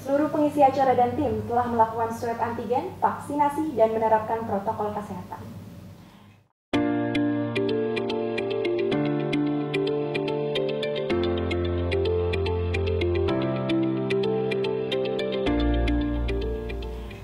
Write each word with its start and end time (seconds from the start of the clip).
Seluruh 0.00 0.32
pengisi 0.32 0.64
acara 0.64 0.96
dan 0.96 1.12
tim 1.12 1.44
telah 1.44 1.68
melakukan 1.68 2.08
swab 2.08 2.40
antigen, 2.40 2.88
vaksinasi, 3.04 3.76
dan 3.76 3.92
menerapkan 3.92 4.48
protokol 4.48 4.96
kesehatan. 4.96 5.44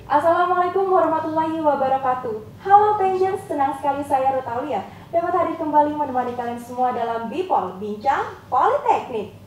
Assalamualaikum 0.05 0.85
warahmatullahi 0.93 1.57
wabarakatuh. 1.65 2.37
Halo 2.61 3.01
Pengers, 3.01 3.41
senang 3.49 3.73
sekali 3.81 4.05
saya 4.05 4.37
Ruth 4.37 4.53
Aulia 4.53 4.85
dapat 5.09 5.33
hadir 5.33 5.57
kembali 5.57 5.97
menemani 5.97 6.37
kalian 6.37 6.61
semua 6.61 6.93
dalam 6.93 7.33
Bipol, 7.33 7.81
Bincang 7.81 8.37
Politeknik. 8.53 9.46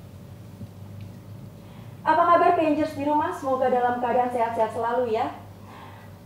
Pengers 2.60 2.92
di 3.00 3.08
rumah? 3.08 3.32
Semoga 3.32 3.72
dalam 3.72 4.04
keadaan 4.04 4.36
sehat-sehat 4.36 4.76
selalu 4.76 5.16
ya. 5.16 5.32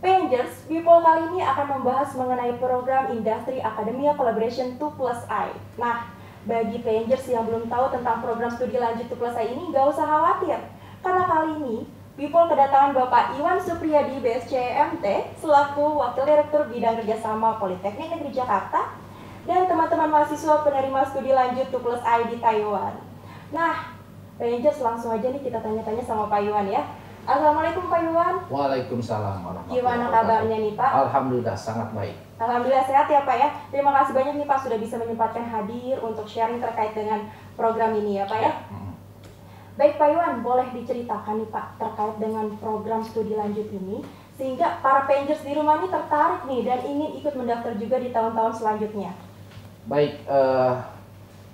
Pengers, 0.02 0.66
Bipol 0.66 0.98
kali 0.98 1.30
ini 1.30 1.38
akan 1.46 1.78
membahas 1.78 2.10
mengenai 2.18 2.58
program 2.58 3.14
Industri 3.14 3.62
Academia 3.62 4.18
Collaboration 4.18 4.74
2 4.74 4.98
Plus 4.98 5.22
I. 5.30 5.54
Nah, 5.78 6.10
bagi 6.42 6.82
Pengers 6.82 7.22
yang 7.30 7.46
belum 7.46 7.70
tahu 7.70 7.94
tentang 7.94 8.18
program 8.18 8.50
studi 8.50 8.82
lanjut 8.82 9.06
2 9.06 9.14
Plus 9.14 9.38
I 9.38 9.54
ini, 9.54 9.70
gak 9.70 9.94
usah 9.94 10.02
khawatir. 10.02 10.58
Karena 11.06 11.22
kali 11.22 11.50
ini 11.62 11.76
People 12.14 12.46
kedatangan 12.50 12.94
Bapak 12.94 13.38
Iwan 13.38 13.58
Supriyadi 13.58 14.18
BSCMT 14.18 15.34
selaku 15.38 15.98
Wakil 15.98 16.26
Direktur 16.26 16.66
Bidang 16.70 16.98
Kerjasama 17.02 17.58
Politeknik 17.62 18.10
Negeri 18.10 18.30
Jakarta 18.30 18.94
dan 19.46 19.66
teman-teman 19.66 20.10
mahasiswa 20.10 20.62
penerima 20.66 21.02
studi 21.10 21.30
lanjut 21.30 21.70
2 21.70 21.78
plus 21.78 22.02
I 22.02 22.26
di 22.26 22.38
Taiwan. 22.42 22.98
Nah, 23.54 23.93
Rangers 24.34 24.82
langsung 24.82 25.14
aja 25.14 25.30
nih 25.30 25.42
kita 25.46 25.62
tanya-tanya 25.62 26.02
sama 26.02 26.26
Pak 26.26 26.42
Iwan 26.42 26.66
ya. 26.66 26.82
Assalamualaikum 27.24 27.86
Pak 27.86 28.00
Iwan. 28.02 28.34
Waalaikumsalam 28.50 29.46
warahmatullahi 29.46 29.78
Gimana 29.78 30.04
kabarnya 30.10 30.56
nih 30.58 30.72
Pak? 30.74 30.90
Alhamdulillah 31.08 31.56
sangat 31.56 31.88
baik. 31.94 32.16
Alhamdulillah 32.42 32.84
sehat 32.84 33.06
ya 33.06 33.22
Pak 33.22 33.36
ya. 33.38 33.48
Terima 33.70 33.94
kasih 33.94 34.12
banyak 34.12 34.34
nih 34.42 34.48
Pak 34.50 34.58
sudah 34.66 34.78
bisa 34.82 34.98
menyempatkan 34.98 35.46
hadir 35.46 35.96
untuk 36.02 36.26
sharing 36.26 36.58
terkait 36.58 36.92
dengan 36.98 37.30
program 37.54 37.94
ini 37.94 38.18
ya 38.18 38.26
Pak 38.26 38.38
ya. 38.42 38.52
Hmm. 38.68 38.92
Baik 39.78 40.02
Pak 40.02 40.08
Iwan, 40.18 40.42
boleh 40.42 40.66
diceritakan 40.74 41.46
nih 41.46 41.48
Pak 41.54 41.66
terkait 41.78 42.16
dengan 42.18 42.46
program 42.58 43.00
studi 43.06 43.38
lanjut 43.38 43.70
ini 43.70 44.02
sehingga 44.34 44.82
para 44.82 45.06
Pengers 45.06 45.46
di 45.46 45.54
rumah 45.54 45.78
ini 45.78 45.86
tertarik 45.94 46.42
nih 46.50 46.60
dan 46.66 46.82
ingin 46.82 47.10
ikut 47.22 47.34
mendaftar 47.38 47.70
juga 47.78 48.02
di 48.02 48.10
tahun-tahun 48.10 48.52
selanjutnya. 48.58 49.14
Baik, 49.86 50.26
eh, 50.26 50.74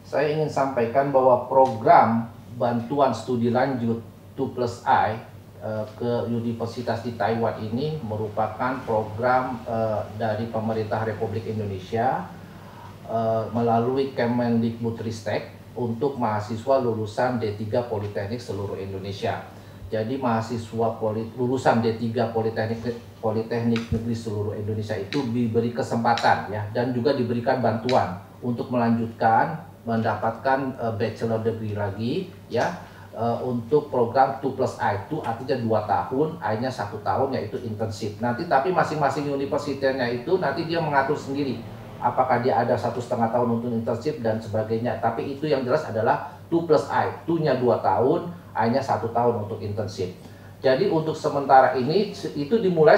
saya 0.09 0.27
ingin 0.33 0.49
sampaikan 0.49 1.13
bahwa 1.13 1.45
program 1.45 2.40
bantuan 2.61 3.17
studi 3.17 3.49
lanjut 3.49 4.05
2 4.37 4.53
plus 4.53 4.85
I 4.85 5.31
ke 6.01 6.13
Universitas 6.33 7.05
di 7.05 7.21
Taiwan 7.21 7.61
ini 7.61 8.01
merupakan 8.01 8.81
program 8.89 9.61
eh, 9.69 10.01
dari 10.17 10.49
pemerintah 10.49 11.05
Republik 11.05 11.45
Indonesia 11.45 12.25
eh, 13.05 13.45
melalui 13.53 14.17
Kemendikbudristek 14.17 15.61
untuk 15.77 16.17
mahasiswa 16.17 16.81
lulusan 16.81 17.39
D3 17.39 17.87
Politeknik 17.87 18.41
seluruh 18.41 18.81
Indonesia. 18.81 19.45
Jadi 19.91 20.17
mahasiswa 20.23 20.89
poli, 20.97 21.29
lulusan 21.35 21.83
D3 21.83 22.33
Politeknik 22.33 22.81
Politeknik 23.21 23.93
Negeri 23.93 24.17
seluruh 24.17 24.57
Indonesia 24.57 24.97
itu 24.97 25.21
diberi 25.29 25.77
kesempatan 25.77 26.49
ya 26.49 26.63
dan 26.73 26.97
juga 26.97 27.13
diberikan 27.13 27.61
bantuan 27.61 28.17
untuk 28.41 28.73
melanjutkan 28.73 29.70
mendapatkan 29.89 30.77
uh, 30.77 30.93
bachelor 30.95 31.41
degree 31.41 31.73
lagi 31.73 32.29
ya 32.53 32.69
uh, 33.17 33.41
untuk 33.43 33.89
program 33.89 34.37
2 34.39 34.57
plus 34.57 34.77
I 34.77 35.09
itu 35.09 35.19
artinya 35.25 35.57
dua 35.61 35.81
tahun, 35.89 36.37
I-nya 36.41 36.71
satu 36.71 37.01
tahun 37.01 37.33
yaitu 37.35 37.57
internship. 37.65 38.21
Nanti 38.21 38.47
tapi 38.47 38.71
masing-masing 38.71 39.29
universitasnya 39.33 40.07
itu 40.13 40.37
nanti 40.37 40.69
dia 40.69 40.79
mengatur 40.79 41.17
sendiri 41.17 41.61
apakah 42.01 42.41
dia 42.41 42.57
ada 42.57 42.75
satu 42.75 42.99
setengah 42.99 43.29
tahun 43.29 43.61
untuk 43.61 43.71
internship 43.71 44.25
dan 44.25 44.41
sebagainya. 44.41 44.99
Tapi 45.05 45.37
itu 45.37 45.45
yang 45.49 45.63
jelas 45.63 45.85
adalah 45.85 46.33
2 46.49 46.67
plus 46.67 46.89
I. 46.89 47.13
2-nya 47.29 47.61
2 47.61 47.81
tahun, 47.85 48.21
I-nya 48.57 48.83
satu 48.83 49.13
tahun 49.13 49.47
untuk 49.47 49.61
internship. 49.61 50.11
Jadi 50.61 50.93
untuk 50.93 51.17
sementara 51.17 51.73
ini 51.73 52.13
itu 52.13 52.55
dimulai 52.61 52.97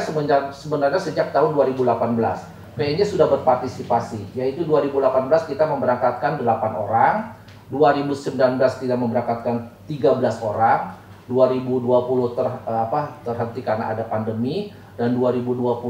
sebenarnya 0.50 0.98
sejak 0.98 1.31
tahun 1.31 1.54
2018. 1.54 2.52
PNJ 2.72 3.05
sudah 3.05 3.28
berpartisipasi, 3.28 4.33
yaitu 4.33 4.65
2018 4.65 5.28
kita 5.44 5.69
memberangkatkan 5.69 6.41
8 6.41 6.72
orang, 6.72 7.37
2019 7.69 8.33
kita 8.81 8.97
memberangkatkan 8.97 9.69
13 9.84 10.41
orang, 10.41 10.97
2020 11.28 12.33
ter, 12.33 12.49
apa, 12.65 13.21
terhenti 13.21 13.60
karena 13.60 13.93
ada 13.93 14.09
pandemi, 14.09 14.72
dan 14.97 15.12
2021 15.16 15.84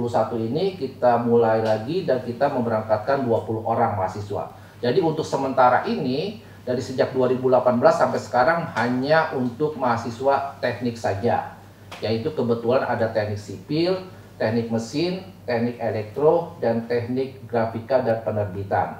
ini 0.50 0.74
kita 0.78 1.22
mulai 1.22 1.62
lagi 1.62 2.02
dan 2.02 2.22
kita 2.22 2.50
memberangkatkan 2.50 3.26
20 3.26 3.62
orang 3.66 3.98
mahasiswa. 3.98 4.50
Jadi 4.82 4.98
untuk 4.98 5.26
sementara 5.26 5.86
ini 5.86 6.42
dari 6.62 6.82
sejak 6.82 7.14
2018 7.14 7.78
sampai 7.94 8.20
sekarang 8.22 8.58
hanya 8.78 9.34
untuk 9.34 9.78
mahasiswa 9.78 10.58
teknik 10.62 10.98
saja. 10.98 11.58
Yaitu 12.02 12.34
kebetulan 12.34 12.86
ada 12.86 13.10
teknik 13.10 13.38
sipil, 13.38 14.02
teknik 14.42 14.74
mesin, 14.74 15.22
teknik 15.46 15.78
elektro, 15.78 16.58
dan 16.58 16.90
teknik 16.90 17.38
grafika 17.46 18.02
dan 18.02 18.26
penerbitan. 18.26 18.98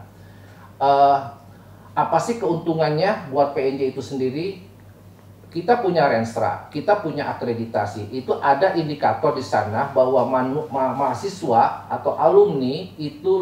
Uh, 0.78 1.34
apa 1.98 2.18
sih 2.22 2.38
keuntungannya 2.38 3.34
buat 3.34 3.50
PNJ 3.58 3.90
itu 3.90 4.02
sendiri? 4.02 4.72
kita 5.52 5.84
punya 5.84 6.08
renstra, 6.08 6.72
kita 6.72 7.04
punya 7.04 7.28
akreditasi. 7.28 8.08
Itu 8.08 8.40
ada 8.40 8.72
indikator 8.72 9.36
di 9.36 9.44
sana 9.44 9.92
bahwa 9.92 10.24
ma 10.24 10.96
mahasiswa 10.96 11.92
atau 11.92 12.16
alumni 12.16 12.88
itu 12.96 13.32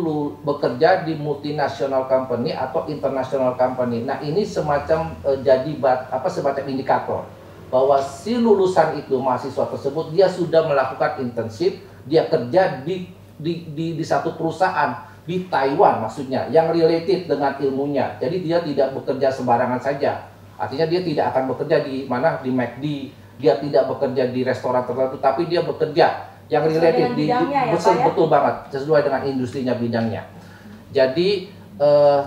bekerja 0.43 1.07
di 1.07 1.15
multinational 1.15 2.11
company 2.11 2.51
atau 2.51 2.91
international 2.91 3.55
company. 3.55 4.03
Nah, 4.03 4.19
ini 4.27 4.43
semacam 4.43 5.15
e, 5.23 5.39
jadi 5.47 5.71
bat, 5.79 6.11
apa 6.11 6.27
semacam 6.27 6.67
indikator 6.67 7.23
bahwa 7.71 8.03
si 8.03 8.35
lulusan 8.35 8.99
itu 8.99 9.15
mahasiswa 9.23 9.71
tersebut 9.71 10.11
dia 10.11 10.27
sudah 10.27 10.67
melakukan 10.67 11.23
internship, 11.23 11.79
dia 12.07 12.29
kerja 12.29 12.85
di 12.85 13.09
di, 13.41 13.73
di, 13.73 13.97
di 13.97 14.05
satu 14.05 14.37
perusahaan 14.37 15.09
di 15.25 15.49
Taiwan 15.49 16.05
maksudnya 16.05 16.49
yang 16.53 16.73
related 16.73 17.29
dengan 17.29 17.57
ilmunya. 17.57 18.21
Jadi 18.21 18.37
dia 18.45 18.61
tidak 18.61 18.93
bekerja 18.97 19.33
sembarangan 19.33 19.81
saja 19.81 20.31
Artinya 20.61 20.87
dia 20.93 21.01
tidak 21.01 21.25
akan 21.33 21.57
bekerja 21.57 21.81
di 21.89 22.05
mana 22.05 22.37
di 22.45 22.53
McD, 22.53 22.85
dia 23.41 23.57
tidak 23.57 23.89
bekerja 23.89 24.29
di 24.29 24.45
restoran 24.45 24.85
tertentu, 24.85 25.17
tapi 25.17 25.49
dia 25.49 25.65
bekerja 25.65 26.29
yang 26.53 26.69
related 26.69 27.17
di, 27.17 27.33
di 27.33 27.33
ya, 27.33 27.73
betul, 27.73 27.97
ya? 27.97 28.05
betul 28.05 28.27
banget 28.29 28.55
sesuai 28.77 29.01
dengan 29.09 29.25
industrinya 29.25 29.73
bidangnya. 29.73 30.29
Jadi 30.93 31.49
eh, 31.81 32.21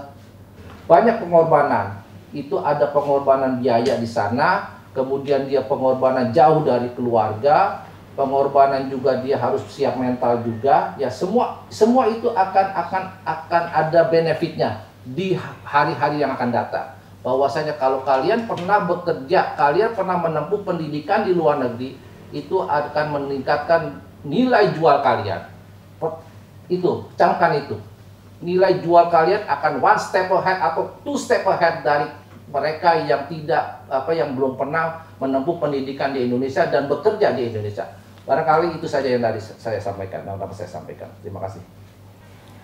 banyak 0.89 1.21
pengorbanan. 1.21 2.01
Itu 2.33 2.57
ada 2.57 2.89
pengorbanan 2.89 3.61
biaya 3.61 4.01
di 4.01 4.09
sana, 4.09 4.81
kemudian 4.97 5.45
dia 5.45 5.61
pengorbanan 5.61 6.33
jauh 6.33 6.65
dari 6.65 6.89
keluarga, 6.97 7.85
pengorbanan 8.13 8.89
juga 8.89 9.21
dia 9.21 9.37
harus 9.37 9.61
siap 9.69 9.97
mental 9.97 10.41
juga. 10.45 10.97
Ya 10.97 11.09
semua 11.09 11.65
semua 11.69 12.09
itu 12.09 12.29
akan 12.29 12.67
akan 12.73 13.03
akan 13.25 13.63
ada 13.73 14.07
benefitnya 14.09 14.85
di 15.03 15.35
hari-hari 15.65 16.23
yang 16.23 16.31
akan 16.33 16.49
datang 16.49 16.87
bahwasanya 17.23 17.79
kalau 17.79 18.03
kalian 18.03 18.45
pernah 18.45 18.83
bekerja, 18.83 19.55
kalian 19.55 19.95
pernah 19.95 20.19
menempuh 20.19 20.61
pendidikan 20.67 21.23
di 21.23 21.31
luar 21.31 21.57
negeri, 21.63 21.95
itu 22.35 22.59
akan 22.59 23.05
meningkatkan 23.15 24.03
nilai 24.27 24.75
jual 24.75 24.99
kalian. 24.99 25.47
Itu, 26.67 27.07
camkan 27.15 27.63
itu. 27.63 27.79
Nilai 28.43 28.83
jual 28.83 29.07
kalian 29.07 29.47
akan 29.47 29.79
one 29.79 29.99
step 29.99 30.27
ahead 30.35 30.59
atau 30.59 30.91
two 31.07 31.15
step 31.15 31.47
ahead 31.47 31.79
dari 31.79 32.11
mereka 32.51 32.99
yang 33.07 33.23
tidak 33.31 33.87
apa 33.87 34.11
yang 34.11 34.35
belum 34.35 34.59
pernah 34.59 35.07
menempuh 35.23 35.63
pendidikan 35.63 36.11
di 36.11 36.27
Indonesia 36.27 36.67
dan 36.67 36.91
bekerja 36.91 37.31
di 37.31 37.47
Indonesia. 37.47 37.87
Barangkali 38.23 38.79
itu 38.79 38.87
saja 38.87 39.11
yang 39.11 39.19
tadi 39.19 39.39
saya 39.39 39.79
sampaikan, 39.83 40.23
yang 40.23 40.39
dapat 40.39 40.55
saya 40.55 40.71
sampaikan. 40.71 41.11
Terima 41.19 41.43
kasih. 41.43 41.59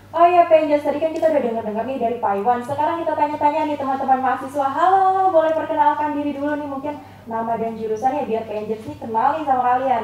Oh 0.09 0.25
iya 0.25 0.49
Penjas, 0.49 0.81
tadi 0.81 0.97
kan 0.97 1.13
kita 1.13 1.29
udah 1.29 1.41
dengar-dengar 1.43 1.85
nih 1.85 2.01
dari 2.01 2.17
Pak 2.17 2.41
Iwan. 2.41 2.65
Sekarang 2.65 3.05
kita 3.05 3.13
tanya-tanya 3.13 3.69
nih 3.69 3.77
teman-teman 3.77 4.25
mahasiswa. 4.25 4.65
Halo, 4.65 5.29
boleh 5.29 5.53
perkenalkan 5.53 6.17
diri 6.17 6.33
dulu 6.33 6.57
nih 6.57 6.65
mungkin 6.65 6.93
nama 7.29 7.53
dan 7.59 7.77
jurusannya 7.77 8.25
biar 8.25 8.49
Penjas 8.49 8.81
nih 8.87 8.97
kenal 8.97 9.37
nih 9.37 9.45
sama 9.45 9.61
kalian. 9.61 10.03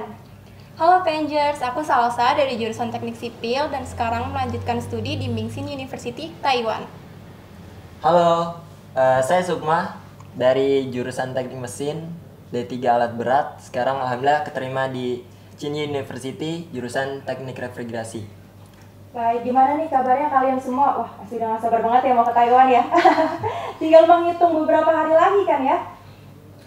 Halo 0.76 1.08
Pengers, 1.08 1.64
aku 1.64 1.88
Salsa 1.88 2.36
dari 2.36 2.60
jurusan 2.60 2.92
Teknik 2.92 3.16
Sipil 3.16 3.72
dan 3.72 3.88
sekarang 3.88 4.28
melanjutkan 4.36 4.84
studi 4.84 5.16
di 5.16 5.32
Mingxin 5.32 5.72
University, 5.72 6.36
Taiwan. 6.44 6.84
Halo, 8.04 8.60
uh, 8.92 9.22
saya 9.24 9.40
Sukma 9.40 9.96
dari 10.36 10.92
jurusan 10.92 11.32
Teknik 11.32 11.64
Mesin 11.64 12.12
D3 12.52 12.76
Alat 12.92 13.16
Berat. 13.16 13.64
Sekarang 13.64 14.04
alhamdulillah 14.04 14.44
keterima 14.44 14.92
di 14.92 15.24
Chin 15.56 15.72
University 15.72 16.68
jurusan 16.76 17.24
Teknik 17.24 17.56
Refrigerasi. 17.56 18.28
Baik, 19.16 19.48
gimana 19.48 19.80
nih 19.80 19.88
kabarnya 19.88 20.28
kalian 20.28 20.60
semua? 20.60 21.00
Wah, 21.00 21.10
pasti 21.24 21.40
udah 21.40 21.56
gak 21.56 21.62
sabar 21.64 21.80
banget 21.80 22.12
ya 22.12 22.14
mau 22.20 22.28
ke 22.28 22.36
Taiwan 22.36 22.68
ya. 22.68 22.84
Tinggal 23.80 24.04
menghitung 24.04 24.52
beberapa 24.60 24.92
hari 24.92 25.16
lagi 25.16 25.42
kan 25.48 25.64
ya. 25.64 25.78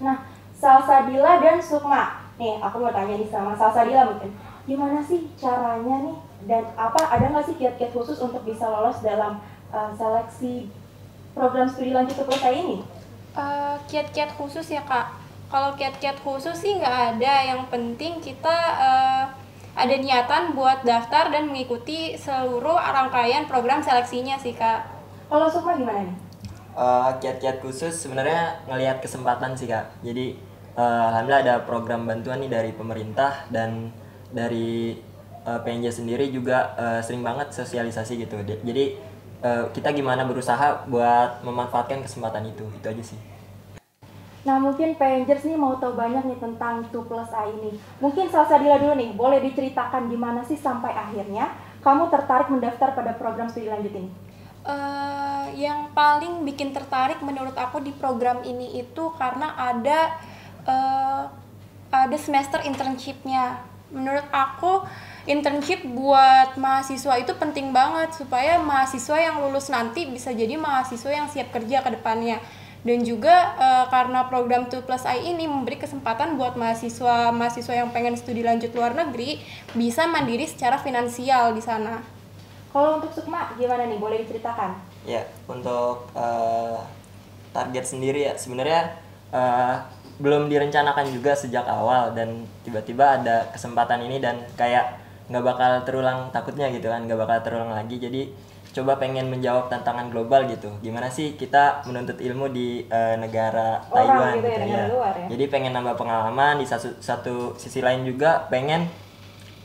Nah, 0.01 0.17
Salsabila 0.57 1.45
dan 1.45 1.61
Sukma, 1.61 2.25
nih 2.41 2.57
aku 2.57 2.81
mau 2.81 2.89
tanya 2.89 3.21
nih 3.21 3.29
sama 3.29 3.53
Salsadila 3.53 4.09
mungkin, 4.09 4.33
gimana 4.65 5.05
sih 5.05 5.29
caranya 5.37 6.09
nih 6.09 6.17
dan 6.49 6.65
apa 6.73 7.13
ada 7.13 7.29
nggak 7.29 7.45
sih 7.47 7.57
kiat-kiat 7.61 7.93
khusus 7.93 8.17
untuk 8.25 8.41
bisa 8.49 8.65
lolos 8.65 9.05
dalam 9.05 9.45
uh, 9.69 9.93
seleksi 9.93 10.73
program 11.37 11.69
studi 11.69 11.93
lanjut 11.93 12.17
ke 12.17 12.51
ini? 12.51 12.81
Uh, 13.37 13.77
kiat-kiat 13.93 14.33
khusus 14.41 14.73
ya 14.73 14.81
kak. 14.89 15.28
Kalau 15.49 15.73
kiat-kiat 15.73 16.21
khusus 16.21 16.53
sih 16.61 16.77
nggak 16.77 17.17
ada. 17.17 17.35
Yang 17.49 17.63
penting 17.73 18.21
kita 18.21 18.57
uh, 18.77 19.25
ada 19.79 19.95
niatan 19.97 20.53
buat 20.53 20.85
daftar 20.85 21.33
dan 21.33 21.49
mengikuti 21.49 22.19
seluruh 22.21 22.77
rangkaian 22.77 23.49
program 23.49 23.81
seleksinya 23.81 24.37
sih 24.37 24.53
kak. 24.53 24.85
Kalau 25.33 25.49
Sukma 25.49 25.81
gimana 25.81 26.05
nih? 26.05 26.17
Uh, 26.79 27.11
kiat-kiat 27.19 27.65
khusus 27.65 27.97
sebenarnya 27.97 28.61
ngelihat 28.69 29.01
kesempatan 29.01 29.57
sih 29.57 29.71
kak. 29.71 29.89
Jadi 30.05 30.37
uh, 30.77 31.09
alhamdulillah 31.15 31.43
ada 31.47 31.57
program 31.65 32.05
bantuan 32.05 32.45
nih 32.45 32.53
dari 32.53 32.71
pemerintah 32.77 33.49
dan 33.49 33.89
dari 34.29 35.01
uh, 35.49 35.65
PNJ 35.65 36.05
sendiri 36.05 36.29
juga 36.29 36.77
uh, 36.77 37.01
sering 37.01 37.25
banget 37.25 37.57
sosialisasi 37.57 38.21
gitu. 38.21 38.37
Jadi 38.45 39.01
uh, 39.41 39.71
kita 39.73 39.97
gimana 39.97 40.29
berusaha 40.29 40.85
buat 40.91 41.41
memanfaatkan 41.41 42.05
kesempatan 42.05 42.51
itu. 42.53 42.69
Itu 42.77 42.87
aja 42.91 43.01
sih. 43.01 43.38
Nah 44.47 44.57
mungkin 44.63 44.95
Pengers 44.95 45.43
nih 45.43 45.59
mau 45.59 45.75
tahu 45.81 45.99
banyak 45.99 46.23
nih 46.29 46.39
tentang 46.39 46.87
2 46.87 47.09
plus 47.09 47.31
A 47.35 47.49
ini. 47.51 47.75
Mungkin 47.99 48.31
Salsadila 48.31 48.79
dulu 48.79 48.95
nih, 48.95 49.11
boleh 49.17 49.43
diceritakan 49.43 50.07
gimana 50.07 50.47
sih 50.47 50.55
sampai 50.55 50.95
akhirnya 50.95 51.51
kamu 51.83 52.11
tertarik 52.11 52.49
mendaftar 52.51 52.95
pada 52.95 53.15
program 53.19 53.51
studi 53.51 53.71
lanjut 53.71 53.91
ini? 53.95 54.11
Uh, 54.69 55.49
yang 55.57 55.89
paling 55.97 56.45
bikin 56.45 56.77
tertarik 56.77 57.19
menurut 57.25 57.57
aku 57.57 57.81
di 57.81 57.95
program 57.95 58.45
ini 58.45 58.85
itu 58.85 59.11
karena 59.17 59.57
ada 59.57 60.19
uh, 60.69 61.23
ada 61.89 62.17
semester 62.21 62.61
internshipnya. 62.63 63.65
Menurut 63.89 64.29
aku 64.29 64.85
internship 65.25 65.81
buat 65.89 66.61
mahasiswa 66.61 67.17
itu 67.17 67.33
penting 67.41 67.73
banget 67.73 68.13
supaya 68.13 68.61
mahasiswa 68.61 69.17
yang 69.17 69.41
lulus 69.41 69.73
nanti 69.73 70.05
bisa 70.05 70.29
jadi 70.33 70.61
mahasiswa 70.61 71.09
yang 71.09 71.29
siap 71.33 71.49
kerja 71.49 71.81
ke 71.81 71.91
depannya. 71.97 72.41
Dan 72.87 73.03
juga 73.03 73.59
uh, 73.59 73.87
karena 73.91 74.31
program 74.31 74.71
2 74.71 74.87
plus 74.87 75.05
I 75.05 75.35
ini 75.35 75.51
memberi 75.51 75.79
kesempatan 75.83 76.39
buat 76.39 76.55
mahasiswa 76.55 77.35
mahasiswa 77.35 77.75
yang 77.75 77.91
pengen 77.91 78.15
studi 78.15 78.47
lanjut 78.47 78.71
luar 78.71 78.95
negeri 78.95 79.43
bisa 79.75 80.07
mandiri 80.07 80.47
secara 80.47 80.79
finansial 80.79 81.53
di 81.55 81.63
sana. 81.63 81.99
Kalau 82.71 83.03
untuk 83.03 83.11
Sukma 83.11 83.57
gimana 83.59 83.89
nih? 83.89 83.99
Boleh 83.99 84.23
diceritakan? 84.23 84.79
Ya, 85.03 85.27
untuk 85.49 86.07
uh, 86.15 86.79
target 87.51 87.85
sendiri 87.85 88.29
ya 88.29 88.37
sebenarnya 88.37 88.95
uh, 89.33 89.83
belum 90.19 90.51
direncanakan 90.51 91.15
juga 91.15 91.35
sejak 91.35 91.65
awal 91.67 92.11
dan 92.15 92.43
tiba-tiba 92.67 93.23
ada 93.23 93.49
kesempatan 93.55 94.03
ini 94.03 94.19
dan 94.19 94.43
kayak 94.59 94.99
nggak 95.31 95.45
bakal 95.45 95.73
terulang 95.87 96.33
takutnya 96.35 96.73
gitu 96.73 96.91
kan 96.91 97.05
nggak 97.07 97.21
bakal 97.21 97.39
terulang 97.45 97.71
lagi 97.71 98.01
jadi 98.01 98.27
coba 98.69 99.01
pengen 99.01 99.33
menjawab 99.33 99.73
tantangan 99.73 100.13
global 100.13 100.45
gitu. 100.47 100.69
Gimana 100.85 101.09
sih 101.09 101.35
kita 101.35 101.83
menuntut 101.89 102.21
ilmu 102.21 102.53
di 102.53 102.85
uh, 102.87 103.17
negara 103.17 103.83
Orang 103.89 104.07
Taiwan 104.07 104.33
gitu, 104.39 104.49
ya, 104.49 104.59
gitu 104.61 104.69
ya. 104.71 104.85
Luar, 104.93 105.15
ya. 105.17 105.27
Jadi 105.35 105.45
pengen 105.49 105.73
nambah 105.75 105.97
pengalaman 105.97 106.61
di 106.61 106.67
satu 106.69 106.95
satu 107.01 107.57
sisi 107.57 107.81
lain 107.81 108.05
juga 108.05 108.47
pengen 108.53 108.87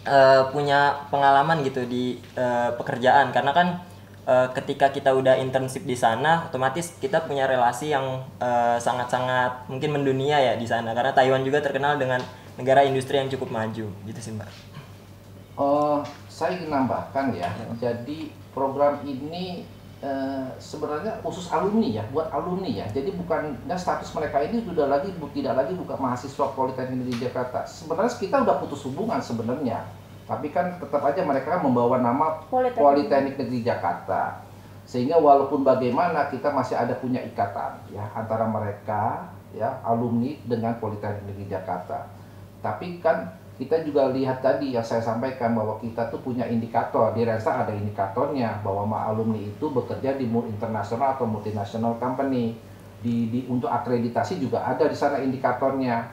uh, 0.07 0.50
punya 0.50 1.07
pengalaman 1.11 1.61
gitu 1.61 1.85
di 1.85 2.17
uh, 2.39 2.73
pekerjaan. 2.79 3.29
Karena 3.35 3.51
kan 3.51 3.67
uh, 4.25 4.47
ketika 4.55 4.89
kita 4.89 5.13
udah 5.13 5.38
internship 5.38 5.83
di 5.85 6.00
sana 6.00 6.47
otomatis 6.50 6.97
kita 6.97 7.27
punya 7.27 7.45
relasi 7.45 7.94
yang 7.94 8.23
sangat-sangat 8.79 9.51
uh, 9.51 9.69
mungkin 9.69 9.94
mendunia 9.94 10.41
ya 10.41 10.53
di 10.57 10.65
sana. 10.65 10.95
Karena 10.97 11.13
Taiwan 11.13 11.45
juga 11.45 11.61
terkenal 11.61 12.00
dengan 12.01 12.23
negara 12.57 12.81
industri 12.81 13.21
yang 13.21 13.29
cukup 13.29 13.53
maju. 13.53 13.85
Gitu 14.09 14.19
sih 14.23 14.33
mbak. 14.33 14.73
Oh, 15.53 16.01
saya 16.29 16.57
ingin 16.57 16.73
nambahkan 16.73 17.33
ya. 17.33 17.50
ya. 17.50 17.67
Jadi 17.77 18.33
program 18.53 19.01
ini 19.05 19.65
Uh, 20.03 20.51
sebenarnya 20.59 21.15
khusus 21.23 21.47
alumni 21.47 21.88
ya, 21.88 22.03
buat 22.11 22.27
alumni 22.27 22.67
ya. 22.67 22.83
Jadi 22.91 23.15
bukan 23.15 23.55
dan 23.63 23.79
status 23.79 24.11
mereka 24.11 24.44
ini 24.44 24.59
sudah 24.59 24.91
lagi 24.91 25.15
tidak 25.31 25.55
lagi 25.55 25.79
bukan 25.79 25.95
mahasiswa 25.95 26.51
Politeknik 26.51 27.07
di 27.07 27.23
Jakarta. 27.23 27.63
Sebenarnya 27.63 28.11
kita 28.11 28.44
udah 28.44 28.59
putus 28.59 28.83
hubungan 28.83 29.23
sebenarnya. 29.23 29.88
Tapi 30.27 30.51
kan 30.51 30.75
tetap 30.75 31.07
aja 31.07 31.23
mereka 31.23 31.55
membawa 31.63 32.03
nama 32.03 32.44
Politeknik, 32.51 32.83
Politeknik 32.83 33.35
Negeri 33.39 33.59
Jakarta. 33.63 34.44
Sehingga 34.83 35.23
walaupun 35.23 35.63
bagaimana 35.63 36.27
kita 36.27 36.51
masih 36.51 36.75
ada 36.75 37.00
punya 37.00 37.23
ikatan 37.23 37.79
ya 37.95 38.03
antara 38.11 38.44
mereka 38.44 39.31
ya 39.55 39.79
alumni 39.88 40.35
dengan 40.44 40.83
Politeknik 40.83 41.31
Negeri 41.31 41.47
Jakarta. 41.47 42.11
Tapi 42.59 43.00
kan 43.00 43.39
kita 43.53 43.85
juga 43.85 44.09
lihat 44.09 44.41
tadi 44.41 44.73
yang 44.73 44.81
saya 44.81 45.05
sampaikan 45.05 45.53
bahwa 45.53 45.77
kita 45.77 46.09
tuh 46.09 46.25
punya 46.25 46.50
indikator. 46.50 47.13
Di 47.13 47.21
Rensa 47.21 47.61
ada 47.61 47.69
indikatornya 47.69 48.65
bahwa 48.65 48.89
alumni 49.05 49.38
itu 49.38 49.69
bekerja 49.69 50.17
di 50.17 50.25
internasional 50.25 51.13
atau 51.13 51.29
multinational 51.29 52.01
company. 52.01 52.57
Di, 53.03 53.27
di 53.27 53.39
untuk 53.51 53.67
akreditasi 53.67 54.39
juga 54.39 54.63
ada 54.63 54.88
di 54.88 54.95
sana 54.95 55.21
indikatornya. 55.21 56.09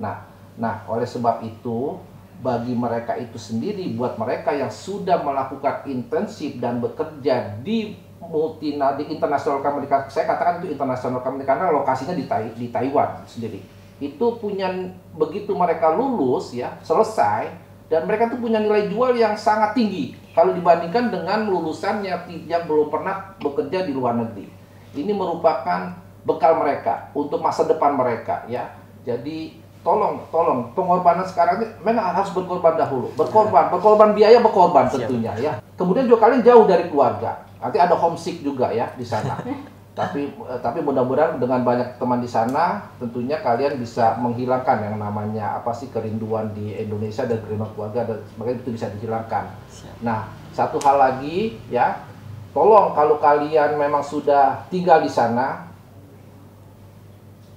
Nah 0.00 0.16
nah 0.58 0.82
oleh 0.90 1.06
sebab 1.06 1.44
itu 1.46 1.98
bagi 2.38 2.74
mereka 2.74 3.18
itu 3.18 3.34
sendiri 3.34 3.94
buat 3.98 4.14
mereka 4.14 4.54
yang 4.54 4.70
sudah 4.70 5.22
melakukan 5.22 5.86
intensif 5.90 6.54
dan 6.62 6.78
bekerja 6.78 7.58
di 7.62 7.98
multinasional 8.22 8.98
di 8.98 9.04
international 9.14 9.58
company 9.62 9.86
saya 10.10 10.26
katakan 10.26 10.62
itu 10.62 10.74
international 10.74 11.22
company 11.22 11.46
karena 11.46 11.70
lokasinya 11.70 12.14
di, 12.14 12.26
di 12.54 12.66
Taiwan 12.70 13.22
sendiri 13.26 13.77
itu 13.98 14.26
punya 14.38 14.70
begitu 15.18 15.50
mereka 15.58 15.90
lulus 15.90 16.54
ya 16.54 16.78
selesai 16.86 17.50
dan 17.90 18.04
mereka 18.06 18.30
tuh 18.30 18.38
punya 18.38 18.62
nilai 18.62 18.86
jual 18.92 19.16
yang 19.16 19.34
sangat 19.34 19.74
tinggi 19.74 20.14
kalau 20.36 20.54
dibandingkan 20.54 21.10
dengan 21.10 21.50
lulusan 21.50 22.04
yang, 22.06 22.22
yang 22.46 22.62
belum 22.68 22.92
pernah 22.94 23.34
bekerja 23.42 23.82
di 23.82 23.92
luar 23.96 24.14
negeri. 24.14 24.46
Ini 24.94 25.10
merupakan 25.10 25.98
bekal 26.22 26.62
mereka 26.62 27.10
untuk 27.16 27.42
masa 27.42 27.66
depan 27.66 27.98
mereka 27.98 28.46
ya. 28.46 28.70
Jadi 29.02 29.58
tolong 29.82 30.28
tolong 30.28 30.70
pengorbanan 30.76 31.24
sekarang 31.26 31.64
ini 31.64 31.66
memang 31.80 32.12
harus 32.12 32.30
berkorban 32.30 32.76
dahulu. 32.76 33.10
Berkorban, 33.16 33.72
berkorban 33.72 34.14
biaya 34.14 34.38
berkorban 34.38 34.86
tentunya 34.92 35.32
ya. 35.40 35.52
Kemudian 35.74 36.06
juga 36.06 36.28
kalian 36.28 36.44
jauh 36.44 36.64
dari 36.68 36.86
keluarga. 36.86 37.48
Nanti 37.58 37.80
ada 37.80 37.98
homesick 37.98 38.44
juga 38.44 38.70
ya 38.70 38.92
di 38.94 39.02
sana. 39.02 39.42
tapi 39.98 40.30
eh, 40.30 40.60
tapi 40.62 40.78
mudah-mudahan 40.78 41.42
dengan 41.42 41.66
banyak 41.66 41.98
teman 41.98 42.22
di 42.22 42.30
sana 42.30 42.86
tentunya 43.02 43.42
kalian 43.42 43.82
bisa 43.82 44.14
menghilangkan 44.22 44.86
yang 44.86 44.96
namanya 45.02 45.58
apa 45.58 45.74
sih 45.74 45.90
kerinduan 45.90 46.54
di 46.54 46.70
Indonesia 46.78 47.26
dan 47.26 47.42
kerinduan 47.42 47.74
keluarga 47.74 48.06
dan 48.06 48.18
sebagainya 48.30 48.62
itu 48.62 48.70
bisa 48.78 48.86
dihilangkan. 48.94 49.50
Nah 50.06 50.30
satu 50.54 50.78
hal 50.86 51.02
lagi 51.02 51.58
ya 51.66 52.06
tolong 52.54 52.94
kalau 52.94 53.18
kalian 53.18 53.74
memang 53.74 54.06
sudah 54.06 54.70
tinggal 54.70 55.02
di 55.02 55.10
sana 55.10 55.66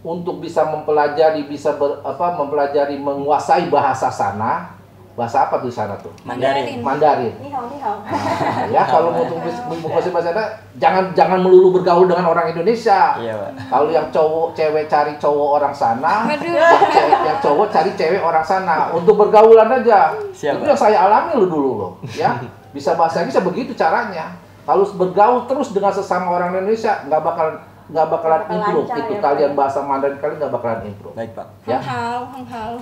untuk 0.01 0.41
bisa 0.41 0.65
mempelajari 0.65 1.45
bisa 1.45 1.77
ber, 1.77 2.01
apa 2.01 2.41
mempelajari 2.41 2.97
menguasai 2.97 3.69
bahasa 3.69 4.09
sana 4.09 4.80
bahasa 5.21 5.45
apa 5.45 5.61
tuh 5.61 5.69
sana 5.69 5.93
tuh? 6.01 6.09
Mandarin. 6.25 6.81
Mandarin. 6.81 7.29
Nihau, 7.37 7.69
nihau. 7.69 8.01
Nah, 8.01 8.65
ya 8.73 8.81
kalau 8.89 9.13
mau 9.13 9.21
menguasai 9.69 10.09
bahasa 10.09 10.33
sana 10.33 10.49
jangan 10.81 11.13
jangan 11.13 11.45
melulu 11.45 11.77
bergaul 11.77 12.09
dengan 12.09 12.33
orang 12.33 12.49
Indonesia. 12.49 13.21
Iya, 13.21 13.37
Pak. 13.37 13.69
Kalau 13.69 13.89
yang 13.93 14.09
cowok 14.09 14.57
cewek 14.57 14.89
cari 14.89 15.13
cowok 15.21 15.49
orang 15.61 15.73
sana, 15.77 16.25
yang, 16.25 16.41
cewek, 16.41 17.17
yang 17.21 17.37
cowok 17.37 17.67
cari 17.69 17.91
cewek 17.93 18.21
orang 18.25 18.41
sana 18.41 18.89
untuk 18.89 19.13
bergaulan 19.13 19.69
aja. 19.69 20.17
Siap, 20.33 20.57
Itu 20.57 20.65
yang 20.65 20.81
saya 20.81 20.97
alami 21.05 21.37
lu 21.37 21.45
dulu 21.45 21.71
loh, 21.77 21.91
ya. 22.17 22.41
Bisa 22.73 22.97
bahasa 22.97 23.21
bisa 23.21 23.45
begitu 23.45 23.77
caranya. 23.77 24.33
Kalau 24.65 24.89
bergaul 24.97 25.45
terus 25.45 25.69
dengan 25.69 25.93
sesama 25.93 26.33
orang 26.33 26.57
Indonesia 26.57 27.05
nggak 27.05 27.21
bakal 27.21 27.47
nggak 27.91 28.07
bakalan 28.07 28.41
improve 28.55 28.87
itu 28.95 29.13
ya, 29.13 29.19
kalian 29.19 29.51
bahasa 29.51 29.83
Mandarin 29.83 30.17
kalian 30.17 30.37
nggak 30.41 30.53
bakalan 30.55 30.79
improve. 30.87 31.13
Baik 31.13 31.35
pak. 31.35 31.47
Ya. 31.67 31.77
Hal, 31.83 32.25
hal. 32.47 32.73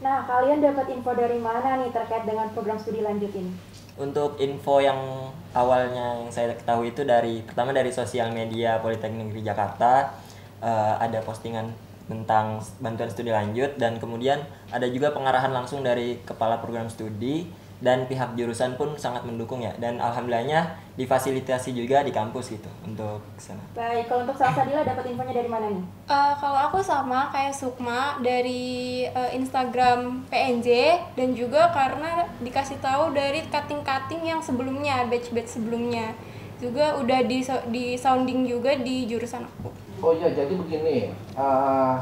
Nah, 0.00 0.24
kalian 0.24 0.64
dapat 0.64 0.88
info 0.96 1.12
dari 1.12 1.36
mana 1.36 1.76
nih 1.76 1.92
terkait 1.92 2.24
dengan 2.24 2.48
program 2.56 2.80
studi 2.80 3.04
lanjut 3.04 3.28
ini? 3.36 3.52
Untuk 4.00 4.40
info 4.40 4.80
yang 4.80 5.28
awalnya 5.52 6.24
yang 6.24 6.32
saya 6.32 6.56
ketahui 6.56 6.96
itu 6.96 7.04
dari 7.04 7.44
pertama 7.44 7.76
dari 7.76 7.92
sosial 7.92 8.32
media 8.32 8.80
Politeknik 8.80 9.28
Negeri 9.28 9.44
Jakarta 9.44 10.16
uh, 10.64 10.96
ada 10.96 11.20
postingan 11.20 11.68
tentang 12.08 12.64
bantuan 12.80 13.12
studi 13.12 13.28
lanjut 13.28 13.76
dan 13.76 14.00
kemudian 14.00 14.40
ada 14.72 14.88
juga 14.88 15.12
pengarahan 15.12 15.52
langsung 15.52 15.84
dari 15.84 16.18
kepala 16.24 16.58
program 16.58 16.88
studi 16.88 17.46
dan 17.80 18.04
pihak 18.04 18.36
jurusan 18.36 18.76
pun 18.76 18.92
sangat 19.00 19.24
mendukung 19.24 19.64
ya 19.64 19.72
dan 19.80 19.96
alhamdulillahnya 19.96 20.76
difasilitasi 21.00 21.72
juga 21.72 22.04
di 22.04 22.12
kampus 22.12 22.52
gitu 22.52 22.68
untuk 22.84 23.24
sana. 23.40 23.64
Baik, 23.72 24.12
kalau 24.12 24.28
untuk 24.28 24.36
Salsadila 24.36 24.84
dapat 24.84 25.08
infonya 25.08 25.32
dari 25.32 25.48
mana 25.48 25.72
nih? 25.72 25.84
Uh, 26.04 26.34
kalau 26.36 26.60
aku 26.68 26.84
sama 26.84 27.32
kayak 27.32 27.56
Sukma 27.56 28.20
dari 28.20 29.08
uh, 29.08 29.32
Instagram 29.32 30.28
PNJ 30.28 30.68
dan 31.16 31.32
juga 31.32 31.72
karena 31.72 32.28
dikasih 32.44 32.76
tahu 32.84 33.16
dari 33.16 33.48
cutting-cutting 33.48 34.28
yang 34.28 34.44
sebelumnya, 34.44 35.08
batch-batch 35.08 35.56
sebelumnya. 35.56 36.12
Juga 36.60 37.00
udah 37.00 37.24
di 37.24 37.40
di 37.72 37.96
sounding 37.96 38.44
juga 38.44 38.76
di 38.76 39.08
jurusan 39.08 39.48
aku. 39.48 39.72
Oh 40.04 40.12
iya, 40.12 40.28
jadi 40.36 40.52
begini. 40.52 41.16
Uh, 41.32 41.96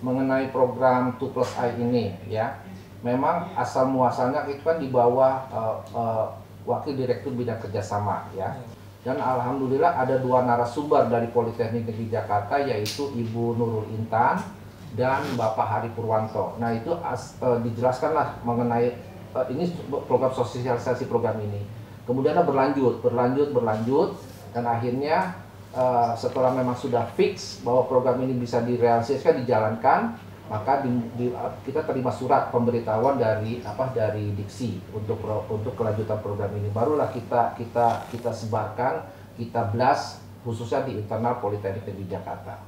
mengenai 0.00 0.48
program 0.48 1.12
2 1.20 1.28
plus 1.28 1.52
I 1.60 1.76
ini 1.76 2.16
ya. 2.24 2.56
Memang 3.00 3.56
asal 3.56 3.88
muasalnya 3.88 4.44
itu 4.52 4.60
kan 4.60 4.76
di 4.76 4.92
bawah 4.92 5.48
uh, 5.48 5.76
uh, 5.96 6.26
Wakil 6.68 7.00
Direktur 7.00 7.32
Bidang 7.32 7.56
Kerjasama 7.60 8.28
ya. 8.36 8.52
Dan 9.00 9.16
alhamdulillah 9.16 9.96
ada 9.96 10.20
dua 10.20 10.44
narasumber 10.44 11.08
dari 11.08 11.32
Politeknik 11.32 11.88
Negeri 11.88 12.12
Jakarta 12.12 12.60
yaitu 12.60 13.08
Ibu 13.16 13.56
Nurul 13.56 13.88
Intan 13.96 14.44
dan 14.92 15.24
Bapak 15.40 15.64
Hari 15.64 15.88
Purwanto. 15.96 16.60
Nah 16.60 16.76
itu 16.76 16.92
as, 17.00 17.40
uh, 17.40 17.56
dijelaskanlah 17.64 18.44
mengenai 18.44 18.92
uh, 19.32 19.48
ini 19.48 19.72
program 20.04 20.36
sosialisasi 20.36 21.08
program 21.08 21.40
ini. 21.40 21.64
Kemudian 22.04 22.36
berlanjut, 22.44 23.00
berlanjut, 23.00 23.56
berlanjut 23.56 24.18
dan 24.52 24.68
akhirnya 24.68 25.40
uh, 25.72 26.12
setelah 26.18 26.50
memang 26.52 26.74
sudah 26.74 27.06
fix 27.14 27.62
bahwa 27.62 27.86
program 27.86 28.18
ini 28.20 28.34
bisa 28.34 28.60
direalisasikan, 28.60 29.40
dijalankan, 29.46 30.18
maka 30.50 30.82
di, 30.82 30.90
di, 31.14 31.26
kita 31.62 31.86
terima 31.86 32.10
surat 32.10 32.50
pemberitahuan 32.50 33.22
dari 33.22 33.62
apa 33.62 33.94
dari 33.94 34.34
Diksi 34.34 34.82
untuk 34.90 35.22
untuk 35.46 35.78
kelanjutan 35.78 36.18
program 36.18 36.50
ini. 36.58 36.66
Barulah 36.74 37.14
kita 37.14 37.54
kita 37.54 38.10
kita 38.10 38.34
sebarkan, 38.34 39.06
kita 39.38 39.70
blast 39.70 40.18
khususnya 40.42 40.82
di 40.82 40.98
internal 40.98 41.38
Politeknik 41.38 41.86
Negeri 41.86 42.10
Jakarta. 42.10 42.58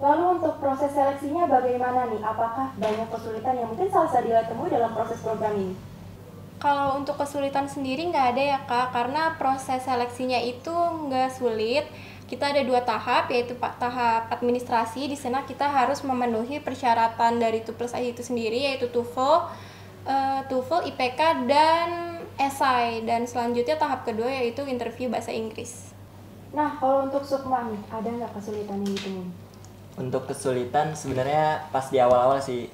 Lalu 0.00 0.40
untuk 0.40 0.56
proses 0.58 0.90
seleksinya 0.96 1.46
bagaimana 1.46 2.10
nih? 2.10 2.24
Apakah 2.24 2.74
banyak 2.80 3.08
kesulitan 3.12 3.54
yang 3.54 3.68
mungkin 3.70 3.92
salah 3.92 4.10
Sadila 4.10 4.42
temui 4.48 4.72
dalam 4.72 4.90
proses 4.96 5.20
program 5.20 5.54
ini? 5.54 5.76
Kalau 6.58 6.98
untuk 6.98 7.20
kesulitan 7.20 7.68
sendiri 7.68 8.08
nggak 8.08 8.26
ada 8.34 8.42
ya 8.56 8.58
kak, 8.64 8.90
karena 8.90 9.36
proses 9.36 9.84
seleksinya 9.84 10.40
itu 10.40 10.72
nggak 10.72 11.30
sulit. 11.36 11.86
Kita 12.32 12.48
ada 12.48 12.64
dua 12.64 12.80
tahap, 12.80 13.28
yaitu 13.28 13.52
tahap 13.60 14.32
administrasi. 14.32 15.04
Di 15.04 15.20
sana 15.20 15.44
kita 15.44 15.68
harus 15.68 16.00
memenuhi 16.00 16.64
persyaratan 16.64 17.36
dari 17.36 17.60
TUPLUS 17.60 17.92
I 17.92 18.16
itu 18.16 18.24
sendiri, 18.24 18.72
yaitu 18.72 18.88
TOEFL, 18.88 19.52
uh, 20.08 20.40
TOEFL, 20.48 20.88
IPK, 20.96 21.44
dan 21.44 21.88
esai. 22.40 23.04
Dan 23.04 23.28
selanjutnya 23.28 23.76
tahap 23.76 24.08
kedua 24.08 24.32
yaitu 24.32 24.64
interview 24.64 25.12
bahasa 25.12 25.28
Inggris. 25.28 25.92
Nah, 26.56 26.72
kalau 26.80 27.04
untuk 27.04 27.20
Sukma 27.20 27.68
nih, 27.68 27.84
ada 27.92 28.08
nggak 28.08 28.32
kesulitan 28.32 28.80
yang 28.80 28.96
ditemui? 28.96 29.28
Untuk 30.00 30.24
kesulitan 30.24 30.96
sebenarnya 30.96 31.68
pas 31.68 31.84
di 31.92 32.00
awal-awal 32.00 32.40
sih 32.40 32.72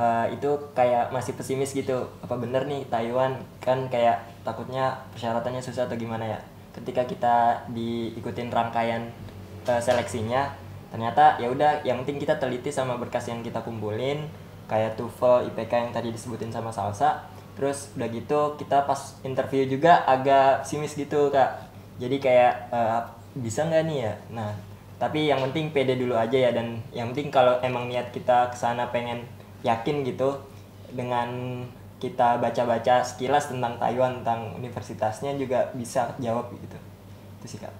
uh, 0.00 0.26
itu 0.32 0.48
kayak 0.72 1.12
masih 1.12 1.36
pesimis 1.36 1.76
gitu 1.76 2.08
apa 2.24 2.34
bener 2.40 2.64
nih 2.64 2.88
Taiwan 2.88 3.36
kan 3.60 3.84
kayak 3.92 4.24
takutnya 4.48 4.96
persyaratannya 5.12 5.60
susah 5.60 5.84
atau 5.84 5.96
gimana 5.96 6.24
ya 6.24 6.40
ketika 6.74 7.06
kita 7.06 7.36
diikutin 7.70 8.50
rangkaian 8.50 9.08
uh, 9.70 9.80
seleksinya 9.80 10.50
ternyata 10.90 11.38
ya 11.42 11.50
udah 11.50 11.82
yang 11.82 12.02
penting 12.02 12.22
kita 12.22 12.38
teliti 12.38 12.70
sama 12.70 12.94
berkas 12.98 13.26
yang 13.26 13.42
kita 13.42 13.58
kumpulin 13.66 14.30
kayak 14.64 14.96
TOEFL, 14.96 15.50
IPK 15.52 15.72
yang 15.72 15.92
tadi 15.92 16.08
disebutin 16.14 16.48
sama 16.48 16.72
Salsa. 16.72 17.26
Terus 17.54 17.94
udah 17.94 18.08
gitu 18.10 18.40
kita 18.58 18.82
pas 18.88 19.18
interview 19.22 19.66
juga 19.66 20.02
agak 20.06 20.66
simis 20.66 20.98
gitu 20.98 21.30
kak. 21.30 21.70
Jadi 22.02 22.18
kayak 22.18 22.74
uh, 22.74 23.00
bisa 23.38 23.66
nggak 23.66 23.82
nih 23.86 23.98
ya? 24.10 24.14
Nah 24.34 24.50
tapi 24.98 25.26
yang 25.26 25.42
penting 25.50 25.74
pede 25.74 25.98
dulu 25.98 26.14
aja 26.14 26.38
ya 26.38 26.50
dan 26.54 26.78
yang 26.94 27.10
penting 27.10 27.28
kalau 27.28 27.58
emang 27.60 27.90
niat 27.90 28.14
kita 28.14 28.50
ke 28.50 28.56
sana 28.56 28.88
pengen 28.94 29.26
yakin 29.66 30.06
gitu 30.06 30.38
dengan 30.94 31.60
kita 32.04 32.36
baca-baca 32.36 33.00
sekilas 33.00 33.48
tentang 33.48 33.80
Taiwan 33.80 34.20
tentang 34.20 34.52
universitasnya 34.60 35.32
juga 35.40 35.72
bisa 35.72 36.12
jawab 36.20 36.52
gitu 36.52 36.76
itu 37.40 37.56
sih 37.56 37.60
kak. 37.60 37.72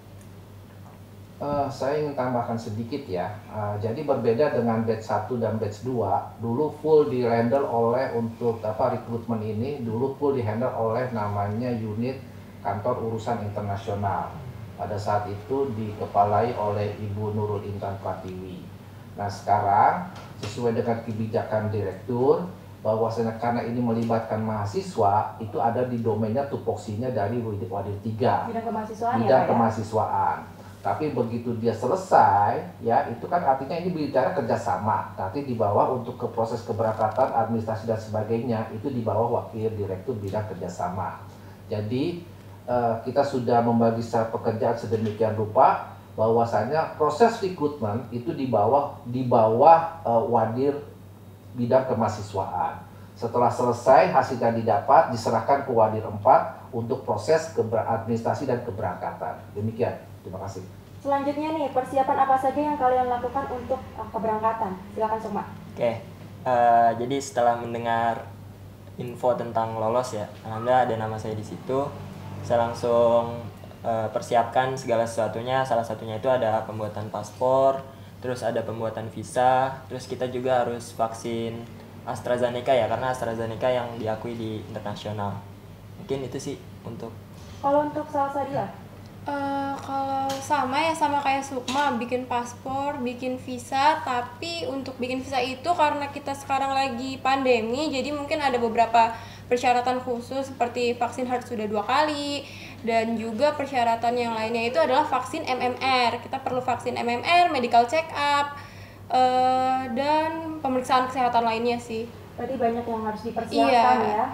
Uh, 1.35 1.67
saya 1.67 1.99
ingin 1.99 2.15
tambahkan 2.15 2.55
sedikit 2.55 3.03
ya. 3.11 3.27
Uh, 3.51 3.75
jadi 3.75 4.07
berbeda 4.07 4.55
dengan 4.55 4.87
batch 4.87 5.03
1 5.03 5.35
dan 5.35 5.59
batch 5.59 5.83
2, 5.83 6.39
dulu 6.39 6.71
full 6.79 7.11
di 7.11 7.27
handle 7.27 7.67
oleh 7.67 8.15
untuk 8.15 8.63
apa 8.63 8.95
rekrutmen 8.95 9.43
ini 9.43 9.83
dulu 9.83 10.15
full 10.15 10.39
di 10.39 10.41
handle 10.47 10.71
oleh 10.71 11.11
namanya 11.11 11.75
unit 11.75 12.23
kantor 12.63 13.11
urusan 13.11 13.43
internasional. 13.43 14.31
Pada 14.79 14.95
saat 14.95 15.27
itu 15.27 15.75
dikepalai 15.75 16.55
oleh 16.55 16.95
Ibu 17.03 17.35
Nurul 17.35 17.67
Intan 17.67 17.99
Pratiwi. 17.99 18.63
Nah, 19.19 19.27
sekarang 19.27 20.11
sesuai 20.39 20.71
dengan 20.75 21.03
kebijakan 21.03 21.67
direktur 21.67 22.47
bahwasanya 22.85 23.41
karena 23.41 23.65
ini 23.65 23.81
melibatkan 23.81 24.45
mahasiswa 24.45 25.33
itu 25.41 25.57
ada 25.57 25.89
di 25.89 26.05
domainnya 26.05 26.45
tupoksinya 26.45 27.09
dari 27.09 27.41
Wadir 27.41 27.97
3 28.05 28.53
bidang 28.53 28.65
kemahasiswaan 28.69 29.17
bidang 29.25 29.41
ya, 29.41 29.49
kemahasiswaan. 29.49 30.39
Tapi 30.85 31.17
begitu 31.17 31.57
dia 31.57 31.73
selesai 31.73 32.61
ya 32.85 33.09
itu 33.09 33.25
kan 33.25 33.41
artinya 33.41 33.73
ini 33.73 33.89
bicara 33.89 34.37
kerjasama. 34.37 35.17
Nanti 35.17 35.41
di 35.41 35.57
bawah 35.57 35.97
untuk 35.97 36.13
ke 36.21 36.29
proses 36.29 36.61
keberangkatan 36.61 37.33
administrasi 37.33 37.89
dan 37.89 37.97
sebagainya 37.97 38.69
itu 38.69 38.93
di 38.93 39.01
bawah 39.01 39.33
wakil 39.33 39.65
direktur 39.73 40.13
bidang 40.21 40.45
kerjasama. 40.45 41.25
Jadi 41.65 42.21
eh, 42.69 42.95
kita 43.01 43.25
sudah 43.25 43.65
membagi 43.65 44.05
secara 44.05 44.29
pekerjaan 44.29 44.77
sedemikian 44.77 45.33
rupa 45.33 45.97
bahwasanya 46.15 46.95
proses 47.01 47.41
rekrutmen 47.43 48.07
itu 48.13 48.31
di 48.31 48.47
bawah 48.47 49.03
di 49.03 49.27
bawah 49.27 49.99
uh, 50.07 50.23
wadir 50.31 50.79
bidang 51.55 51.87
kemahasiswaan. 51.87 52.83
Setelah 53.15 53.47
selesai 53.47 54.11
hasilnya 54.11 54.51
didapat 54.51 55.15
diserahkan 55.15 55.63
ke 55.63 55.71
wadir 55.71 56.03
4 56.03 56.19
untuk 56.75 57.07
proses 57.07 57.55
administrasi 57.55 58.43
dan 58.43 58.59
keberangkatan. 58.67 59.39
Demikian. 59.55 59.95
Terima 60.19 60.43
kasih. 60.43 60.67
Selanjutnya 60.99 61.55
nih, 61.55 61.71
persiapan 61.71 62.17
apa 62.27 62.35
saja 62.35 62.59
yang 62.59 62.75
kalian 62.75 63.07
lakukan 63.07 63.45
untuk 63.55 63.79
uh, 63.95 64.09
keberangkatan? 64.11 64.75
Silakan 64.91 65.19
Sukma. 65.21 65.43
Oke. 65.47 65.79
Okay. 65.79 65.95
Uh, 66.45 66.51
eh, 66.51 66.91
jadi 67.01 67.17
setelah 67.21 67.57
mendengar 67.57 68.25
info 68.97 69.33
tentang 69.33 69.77
lolos 69.77 70.13
ya, 70.13 70.25
alhamdulillah 70.45 70.89
ada 70.89 70.95
nama 70.99 71.15
saya 71.15 71.37
di 71.37 71.45
situ. 71.45 71.87
Saya 72.41 72.69
langsung 72.69 73.37
uh, 73.85 74.07
persiapkan 74.09 74.73
segala 74.75 75.05
sesuatunya 75.05 75.61
salah 75.61 75.85
satunya 75.85 76.17
itu 76.17 76.25
ada 76.25 76.65
pembuatan 76.65 77.07
paspor 77.13 77.85
terus 78.25 78.41
ada 78.41 78.65
pembuatan 78.65 79.05
visa 79.13 79.85
terus 79.85 80.09
kita 80.09 80.25
juga 80.33 80.65
harus 80.65 80.89
vaksin 80.97 81.61
AstraZeneca 82.09 82.73
ya 82.73 82.89
karena 82.89 83.13
AstraZeneca 83.13 83.69
yang 83.69 84.01
diakui 84.01 84.33
di 84.33 84.65
internasional. 84.65 85.37
Mungkin 86.01 86.25
itu 86.25 86.37
sih 86.41 86.57
untuk 86.81 87.13
kalau 87.61 87.85
untuk 87.85 88.09
salsa 88.09 88.41
dia 88.49 88.65
Uh, 89.25 89.73
kalau 89.81 90.29
sama 90.37 90.77
ya 90.85 90.93
sama 90.93 91.17
kayak 91.17 91.41
Sukma 91.41 91.97
bikin 91.97 92.29
paspor, 92.29 93.01
bikin 93.01 93.41
visa, 93.41 93.97
tapi 94.05 94.69
untuk 94.69 95.01
bikin 95.01 95.25
visa 95.25 95.41
itu 95.41 95.65
karena 95.65 96.13
kita 96.13 96.37
sekarang 96.37 96.69
lagi 96.69 97.17
pandemi, 97.17 97.89
jadi 97.89 98.13
mungkin 98.13 98.37
ada 98.37 98.61
beberapa 98.61 99.17
persyaratan 99.49 100.05
khusus 100.05 100.53
seperti 100.53 100.93
vaksin 100.93 101.25
harus 101.25 101.49
sudah 101.49 101.65
dua 101.65 101.81
kali, 101.89 102.45
dan 102.85 103.17
juga 103.17 103.57
persyaratan 103.57 104.13
yang 104.13 104.37
lainnya 104.37 104.69
itu 104.69 104.77
adalah 104.77 105.03
vaksin 105.09 105.41
MMR. 105.41 106.21
Kita 106.21 106.37
perlu 106.45 106.61
vaksin 106.61 106.93
MMR, 106.93 107.49
medical 107.49 107.89
check 107.89 108.05
up, 108.13 108.53
uh, 109.09 109.89
dan 109.97 110.61
pemeriksaan 110.61 111.09
kesehatan 111.09 111.41
lainnya 111.41 111.81
sih. 111.81 112.05
Berarti 112.37 112.55
banyak 112.61 112.85
yang 112.85 113.03
harus 113.03 113.21
dipersiapkan 113.25 113.97
iya. 114.05 114.13
ya. 114.13 114.25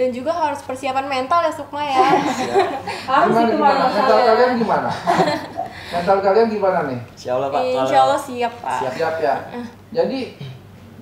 Dan 0.00 0.16
juga 0.16 0.32
harus 0.32 0.64
persiapan 0.64 1.12
mental 1.12 1.44
ya 1.44 1.52
Sukma 1.52 1.84
ya. 1.84 2.00
harus 3.12 3.36
gimana, 3.36 3.44
itu 3.44 3.52
gimana? 3.52 3.84
Mental 3.92 4.18
kalian 4.24 4.52
gimana? 4.56 4.90
mental 5.92 6.18
kalian 6.24 6.46
gimana 6.48 6.78
nih? 6.88 7.00
Insya 7.12 7.30
Allah 7.36 7.48
Pak. 7.52 7.60
Insya 7.68 7.98
Allah 8.08 8.20
siap 8.24 8.54
Pak. 8.64 8.78
Siap, 8.80 8.92
siap 8.96 9.14
ya. 9.20 9.34
Jadi 9.92 10.40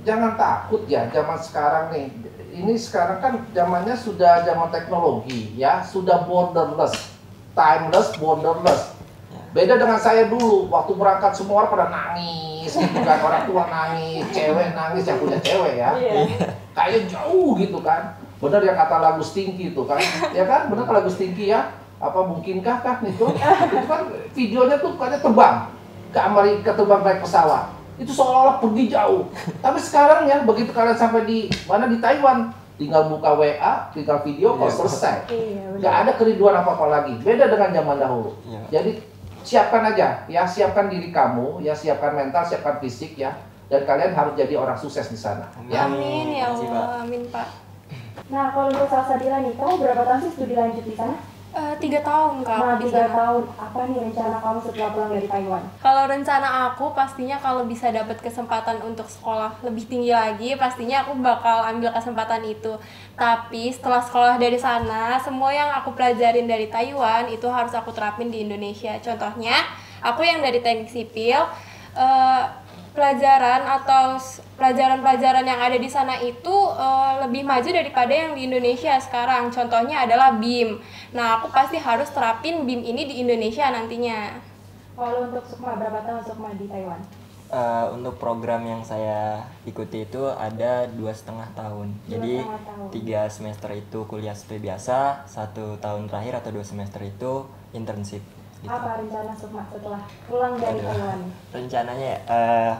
jangan 0.03 0.35
takut 0.35 0.83
ya 0.91 1.07
zaman 1.15 1.39
sekarang 1.39 1.95
nih 1.95 2.11
ini 2.59 2.75
sekarang 2.75 3.19
kan 3.23 3.33
zamannya 3.55 3.95
sudah 3.95 4.43
zaman 4.43 4.69
teknologi 4.75 5.55
ya, 5.55 5.87
sudah 5.87 6.27
borderless, 6.27 7.15
timeless, 7.55 8.11
borderless. 8.19 8.99
Beda 9.55 9.81
dengan 9.81 9.97
saya 9.97 10.29
dulu, 10.29 10.69
waktu 10.69 10.93
berangkat 10.93 11.33
semua 11.33 11.65
orang 11.65 11.73
pada 11.73 11.87
nangis 11.89 12.75
gitu 12.75 12.99
kan, 13.01 13.19
orang 13.23 13.43
tua 13.49 13.65
nangis, 13.71 14.25
cewek 14.35 14.77
nangis 14.77 15.05
yang 15.09 15.19
punya 15.23 15.39
cewek 15.41 15.75
ya. 15.81 15.91
Yeah. 15.97 16.53
Kayak 16.77 17.09
jauh 17.09 17.57
gitu 17.57 17.79
kan. 17.81 18.19
Benar 18.39 18.61
yang 18.63 18.77
kata 18.77 18.97
lagu 19.03 19.23
Stinky 19.25 19.75
itu 19.75 19.83
kan, 19.89 19.99
ya 20.37 20.45
kan? 20.47 20.69
Benar 20.71 20.87
lagu 20.91 21.11
Stinky 21.11 21.51
ya? 21.51 21.75
Apa 21.99 22.23
mungkinkah 22.29 22.77
kan 22.85 23.03
itu? 23.03 23.27
itu 23.35 23.87
kan 23.89 24.01
videonya 24.37 24.77
tuh 24.79 24.95
kayaknya 24.95 25.19
terbang 25.19 25.57
ke 26.15 26.19
Amerika, 26.21 26.71
terbang 26.77 27.01
naik 27.03 27.25
pesawat 27.25 27.78
itu 27.99 28.11
seolah-olah 28.15 28.63
pergi 28.63 28.95
jauh. 28.95 29.27
Tapi 29.59 29.79
sekarang 29.83 30.31
ya 30.31 30.47
begitu 30.47 30.71
kalian 30.71 30.95
sampai 30.95 31.27
di 31.27 31.51
mana 31.67 31.91
di 31.91 31.99
Taiwan, 31.99 32.55
tinggal 32.79 33.11
buka 33.11 33.35
WA, 33.35 33.91
tinggal 33.91 34.23
video 34.23 34.55
call 34.55 34.71
iya, 34.71 34.79
selesai. 34.79 35.17
Iya, 35.29 35.65
Gak 35.83 35.95
ada 36.07 36.13
keriduan 36.15 36.55
apa-apa 36.55 36.87
lagi. 36.87 37.19
Beda 37.19 37.51
dengan 37.51 37.75
zaman 37.75 37.97
dahulu. 37.99 38.31
Iya. 38.47 38.61
Jadi 38.71 38.91
siapkan 39.43 39.83
aja, 39.91 40.23
ya 40.31 40.47
siapkan 40.47 40.87
diri 40.87 41.11
kamu, 41.11 41.59
ya 41.67 41.75
siapkan 41.75 42.15
mental, 42.15 42.47
siapkan 42.47 42.79
fisik 42.79 43.19
ya. 43.19 43.35
Dan 43.69 43.85
kalian 43.85 44.17
harus 44.17 44.33
jadi 44.33 44.57
orang 44.57 44.79
sukses 44.81 45.13
di 45.13 45.19
sana. 45.19 45.51
Amin. 45.59 45.69
Ya. 45.69 45.85
Amin 45.85 46.27
ya 46.33 46.47
Allah, 46.55 47.05
amin 47.05 47.23
Pak. 47.29 47.49
Nah 48.33 48.53
kalau 48.53 48.73
untuk 48.73 48.89
Salsa 48.89 49.21
Dila 49.21 49.45
nih, 49.45 49.53
kamu 49.59 49.77
berapa 49.81 50.03
tahun 50.09 50.21
sih 50.25 50.33
studi 50.39 50.55
lanjut 50.57 50.85
di 50.85 50.95
sana? 50.97 51.17
Eh, 51.49 51.75
tiga 51.81 52.05
tahun 52.05 52.45
kak 52.45 52.59
Nah, 52.61 52.77
tiga 52.77 53.09
tahun. 53.09 53.43
Apa 53.57 53.81
nih 53.89 53.99
rencana 54.05 54.37
kamu 54.37 54.59
setelah 54.61 54.91
pulang 54.93 55.11
dari 55.17 55.29
Taiwan? 55.33 55.63
Kalau 55.81 56.05
rencana 56.05 56.49
aku 56.69 56.93
pastinya 56.93 57.41
kalau 57.41 57.65
bisa 57.65 57.89
dapat 57.89 58.21
kesempatan 58.21 58.85
untuk 58.85 59.09
sekolah 59.09 59.57
lebih 59.65 59.89
tinggi 59.89 60.13
lagi, 60.13 60.53
pastinya 60.61 61.09
aku 61.09 61.17
bakal 61.17 61.65
ambil 61.65 61.89
kesempatan 61.89 62.45
itu. 62.45 62.77
Tapi 63.17 63.73
setelah 63.73 64.05
sekolah 64.05 64.37
dari 64.37 64.61
sana, 64.61 65.17
semua 65.25 65.49
yang 65.49 65.73
aku 65.73 65.97
pelajarin 65.97 66.45
dari 66.45 66.69
Taiwan 66.69 67.33
itu 67.33 67.49
harus 67.49 67.73
aku 67.73 67.97
terapin 67.97 68.29
di 68.29 68.45
Indonesia. 68.45 68.93
Contohnya, 69.01 69.57
aku 70.05 70.21
yang 70.29 70.45
dari 70.45 70.61
teknik 70.61 70.93
sipil, 70.93 71.49
eh, 71.97 72.43
pelajaran 72.99 73.63
atau 73.63 74.19
pelajaran-pelajaran 74.59 75.47
yang 75.47 75.63
ada 75.63 75.79
di 75.79 75.87
sana 75.87 76.19
itu 76.19 76.57
eh, 76.75 77.13
lebih 77.23 77.47
maju 77.47 77.71
daripada 77.71 78.11
yang 78.11 78.35
di 78.35 78.51
Indonesia 78.51 78.99
sekarang. 78.99 79.55
Contohnya 79.55 80.03
adalah 80.03 80.35
BIM. 80.35 80.83
Nah, 81.15 81.39
aku 81.39 81.55
pasti 81.55 81.79
harus 81.79 82.11
terapin 82.11 82.67
BIM 82.67 82.83
ini 82.83 83.07
di 83.07 83.23
Indonesia 83.23 83.71
nantinya. 83.71 84.35
Kalau 84.99 85.31
untuk 85.31 85.47
Sukma, 85.47 85.79
berapa 85.79 86.03
tahun 86.03 86.27
Sukma 86.27 86.51
di 86.59 86.67
Taiwan? 86.67 86.99
Eh, 87.49 87.87
untuk 87.97 88.21
program 88.21 88.61
yang 88.61 88.85
saya 88.85 89.41
ikuti 89.65 90.05
itu 90.05 90.21
ada 90.29 90.85
dua 90.91 91.17
setengah 91.17 91.49
tahun. 91.57 91.97
Dua 92.05 92.11
Jadi 92.13 92.33
setengah 92.45 92.63
tahun. 92.67 92.87
tiga 92.93 93.21
semester 93.33 93.71
itu 93.73 93.99
kuliah 94.05 94.37
seperti 94.37 94.69
biasa, 94.69 95.25
satu 95.25 95.81
tahun 95.81 96.13
terakhir 96.13 96.45
atau 96.45 96.51
dua 96.53 96.67
semester 96.67 97.01
itu 97.01 97.49
internship. 97.73 98.21
Gitu. 98.59 98.71
Apa 98.75 98.99
rencana 98.99 99.33
Sukma 99.39 99.63
setelah 99.71 100.03
pulang 100.27 100.59
dari. 100.59 100.83
Taiwan? 100.83 101.21
Rencananya 101.55 102.07
ya, 102.11 102.19
eh, 102.27 102.73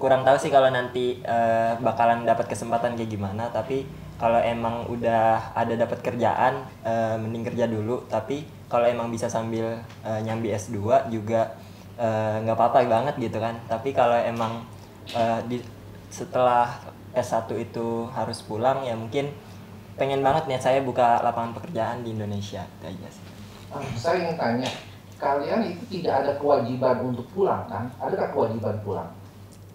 kurang 0.00 0.26
tahu 0.26 0.34
sih 0.34 0.50
kalau 0.50 0.70
nanti 0.74 1.22
eh, 1.22 1.72
bakalan 1.78 2.26
dapat 2.26 2.50
kesempatan 2.50 2.98
kayak 2.98 3.10
gimana. 3.14 3.46
Tapi 3.54 3.86
kalau 4.18 4.42
emang 4.42 4.84
udah 4.90 5.54
ada 5.54 5.74
dapat 5.78 6.02
kerjaan, 6.02 6.66
eh, 6.82 7.16
mending 7.16 7.46
kerja 7.46 7.70
dulu. 7.70 8.02
Tapi 8.10 8.42
kalau 8.66 8.86
emang 8.90 9.08
bisa 9.14 9.30
sambil 9.30 9.78
eh, 10.02 10.20
nyambi 10.26 10.50
S2 10.54 11.10
juga 11.10 11.54
nggak 12.00 12.56
apa-apa 12.56 12.88
banget 12.88 13.14
gitu 13.20 13.36
kan. 13.36 13.52
Tapi 13.68 13.92
kalau 13.92 14.16
emang 14.16 14.64
eh, 15.12 15.40
di 15.46 15.60
setelah 16.08 16.80
S1 17.14 17.46
itu 17.60 18.08
harus 18.10 18.40
pulang 18.42 18.82
ya 18.82 18.96
mungkin 18.96 19.30
pengen 20.00 20.24
banget 20.24 20.48
nih 20.48 20.56
saya 20.56 20.80
buka 20.80 21.20
lapangan 21.20 21.52
pekerjaan 21.60 22.00
di 22.00 22.16
Indonesia 22.16 22.64
itu 22.64 22.84
aja 22.88 23.08
sih. 23.12 23.24
Ah, 23.70 23.84
saya 23.94 24.16
ingin 24.26 24.34
tanya, 24.40 24.70
kalian 25.20 25.60
itu 25.68 26.00
tidak 26.00 26.24
ada 26.24 26.32
kewajiban 26.40 26.96
untuk 27.04 27.28
pulang 27.30 27.68
kan? 27.68 27.86
Adakah 28.00 28.32
kewajiban 28.32 28.76
pulang? 28.80 29.10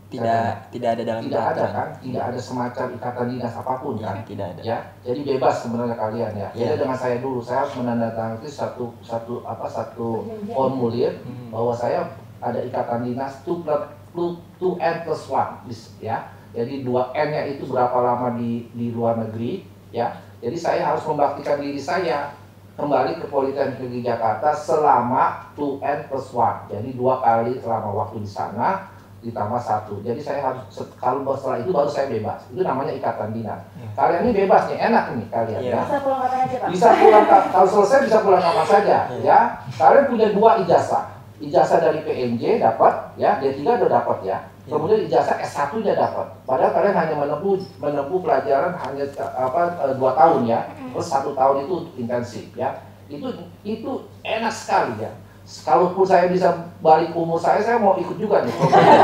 Tidak 0.05 0.69
tidak 0.69 0.89
ada 0.95 1.03
dalam 1.03 1.21
Tidak 1.25 1.43
ada 1.43 1.65
kan? 1.73 1.87
Tidak 1.97 2.23
ada 2.23 2.39
semacam 2.39 2.85
ikatan 2.93 3.25
dinas 3.29 3.53
apa 3.57 3.73
pun 3.81 3.93
Ya, 3.97 4.05
kan? 4.05 4.15
tidak 4.23 4.47
ada. 4.53 4.61
Ya, 4.61 4.77
jadi 5.01 5.19
bebas 5.25 5.55
sebenarnya 5.65 5.97
kalian 5.97 6.31
ya. 6.33 6.49
Beda 6.53 6.61
Iya. 6.61 6.73
dengan 6.77 6.97
saya 6.97 7.17
dulu, 7.19 7.39
saya 7.41 7.57
harus 7.65 7.75
menandatangani 7.77 8.49
satu 8.49 8.85
satu 9.01 9.41
apa 9.43 9.65
satu 9.65 10.07
formulir 10.49 11.19
Hmm. 11.25 11.49
bahwa 11.49 11.73
saya 11.73 12.05
ada 12.39 12.59
ikatan 12.61 13.01
dinas 13.03 13.41
2 13.43 13.65
plus 13.65 13.81
2 14.13 14.37
2 14.61 14.77
n 14.79 14.95
plus 15.03 15.21
1 15.27 15.65
ya. 15.99 16.17
Jadi 16.55 16.85
2 16.87 17.11
n-nya 17.11 17.41
itu 17.51 17.67
berapa 17.67 17.97
lama 17.99 18.37
di 18.39 18.69
di 18.71 18.93
luar 18.93 19.19
negeri 19.19 19.65
ya. 19.89 20.15
Jadi 20.39 20.55
saya 20.55 20.93
harus 20.93 21.03
membaktikan 21.03 21.57
diri 21.59 21.81
saya 21.81 22.29
kembali 22.75 23.17
ke 23.17 23.25
Politeknik 23.27 24.03
Jakarta 24.03 24.51
selama 24.51 25.51
2 25.55 25.79
n 25.79 25.99
plus 26.07 26.27
1. 26.31 26.67
Jadi 26.69 26.89
dua 26.93 27.23
kali 27.23 27.55
selama 27.57 27.89
waktu 27.95 28.19
di 28.19 28.27
sana 28.27 28.91
ditambah 29.23 29.57
satu. 29.57 30.03
Jadi 30.05 30.21
saya 30.21 30.43
harus 30.43 30.69
kalau 31.01 31.25
setelah 31.33 31.57
itu 31.63 31.71
baru 31.73 31.89
saya 31.89 32.11
bebas. 32.11 32.45
Itu 32.51 32.61
namanya 32.61 32.93
ikatan 32.93 33.33
dinas. 33.33 33.57
Kalian 33.95 34.21
ini 34.21 34.45
bebas 34.45 34.69
nih, 34.69 34.77
enak 34.85 35.03
nih 35.17 35.27
kalian 35.33 35.61
Iya. 35.65 35.71
ya. 35.71 35.81
Bisa 35.81 35.97
pulang 36.03 36.19
kapan 36.21 36.39
aja 36.45 36.55
Pak? 36.61 36.67
Bisa 36.69 36.89
pulang 36.93 37.25
ka- 37.25 37.47
kalau 37.49 37.67
selesai 37.71 37.99
bisa 38.05 38.17
pulang 38.21 38.43
kapan 38.43 38.67
saja 38.69 38.97
Iya. 39.09 39.23
ya. 39.23 39.39
Kalian 39.73 40.05
punya 40.11 40.27
dua 40.29 40.51
ijazah. 40.61 41.03
Ijazah 41.35 41.79
dari 41.81 41.99
PNJ 42.05 42.43
dapat 42.61 42.93
ya, 43.17 43.39
D3 43.41 43.59
udah 43.65 43.89
dapat 43.89 44.17
ya. 44.23 44.37
Kemudian 44.65 45.05
ijazah 45.05 45.37
S1-nya 45.45 45.93
dapat. 45.93 46.27
Padahal 46.49 46.73
kalian 46.73 46.97
hanya 46.97 47.15
menempuh 47.21 47.61
menempuh 47.77 48.19
pelajaran 48.25 48.73
hanya 48.81 49.05
apa 49.37 49.61
eh, 49.85 49.93
dua 49.93 50.11
tahun 50.17 50.41
ya. 50.49 50.59
Terus 50.93 51.07
satu 51.07 51.37
tahun 51.37 51.69
itu 51.69 51.75
intensif 52.01 52.49
ya. 52.57 52.81
Itu 53.05 53.29
itu 53.61 53.91
enak 54.25 54.49
sekali 54.49 55.05
ya. 55.05 55.13
Kalaupun 55.45 56.01
saya 56.01 56.25
bisa 56.25 56.73
balik 56.81 57.13
umur 57.13 57.37
saya, 57.37 57.61
saya 57.61 57.77
mau 57.77 57.93
ikut 58.01 58.17
juga 58.17 58.41
nih. 58.41 58.55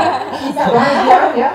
Kemudian 0.58 1.38
ya, 1.38 1.50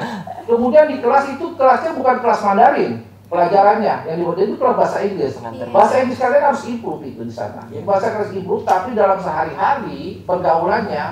kemudian 0.48 0.88
di 0.88 1.04
kelas 1.04 1.28
itu 1.36 1.60
kelasnya 1.60 1.92
bukan 1.92 2.24
kelas 2.24 2.40
Mandarin, 2.40 3.04
pelajarannya 3.28 4.08
yang 4.08 4.16
dibuat 4.16 4.40
itu 4.40 4.56
kelas 4.56 4.76
bahasa 4.80 4.98
Inggris. 5.04 5.36
Bahasa 5.76 5.94
Inggris 6.00 6.20
kalian 6.24 6.44
harus 6.48 6.64
improve 6.72 7.04
itu 7.04 7.22
di 7.28 7.34
sana. 7.36 7.68
Iya. 7.68 7.84
Bahasa 7.84 8.16
harus 8.16 8.32
improve, 8.32 8.64
tapi 8.64 8.96
dalam 8.96 9.20
sehari-hari 9.20 10.24
pergaulannya 10.24 11.06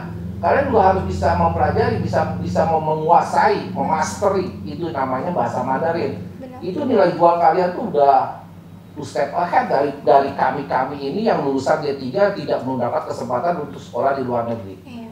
kalian 0.45 0.69
juga 0.69 0.81
harus 0.93 1.03
bisa 1.09 1.33
mempelajari, 1.33 1.97
bisa 2.05 2.37
bisa 2.37 2.69
menguasai, 2.69 3.73
memastery 3.73 4.53
itu 4.61 4.93
namanya 4.93 5.33
bahasa 5.33 5.65
Mandarin. 5.65 6.21
Benar. 6.37 6.61
Itu 6.61 6.85
nilai 6.85 7.17
jual 7.17 7.41
kalian 7.41 7.73
tuh 7.73 7.89
udah 7.89 8.45
two 8.93 9.01
step 9.01 9.33
ahead 9.33 9.65
dari 9.65 9.89
dari 10.05 10.37
kami 10.37 10.69
kami 10.69 11.01
ini 11.01 11.25
yang 11.25 11.41
lulusan 11.41 11.81
D3 11.81 12.37
tidak 12.37 12.61
mendapat 12.61 13.09
kesempatan 13.09 13.65
untuk 13.65 13.81
sekolah 13.81 14.13
di 14.13 14.21
luar 14.21 14.45
negeri. 14.45 14.77
Iya. 14.85 15.09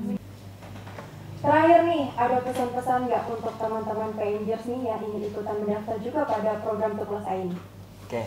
Terakhir 1.41 1.81
nih, 1.91 2.07
ada 2.13 2.37
pesan-pesan 2.39 2.99
nggak 3.09 3.23
untuk 3.27 3.53
teman-teman 3.57 4.15
Rangers 4.15 4.63
nih 4.63 4.81
yang 4.85 5.01
ingin 5.01 5.27
ikutan 5.33 5.55
mendaftar 5.59 5.97
juga 5.99 6.21
pada 6.29 6.61
program 6.61 6.95
Tuklas 6.95 7.25
A 7.27 7.33
ini? 7.35 7.57
Oke, 8.05 8.23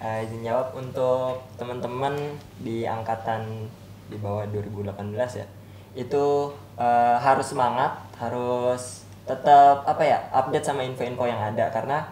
eh, 0.00 0.24
izin 0.24 0.46
jawab 0.46 0.72
untuk 0.72 1.44
teman-teman 1.58 2.14
di 2.62 2.86
angkatan 2.86 3.68
di 4.08 4.16
bawah 4.16 4.46
2018 4.48 5.44
ya. 5.44 5.46
Itu 5.94 6.54
eh, 6.76 7.16
harus 7.18 7.46
semangat, 7.50 7.98
harus 8.18 9.06
tetap 9.24 9.88
apa 9.88 10.02
ya, 10.04 10.18
update 10.34 10.66
sama 10.66 10.84
info-info 10.84 11.24
yang 11.24 11.40
ada 11.40 11.72
karena 11.72 12.04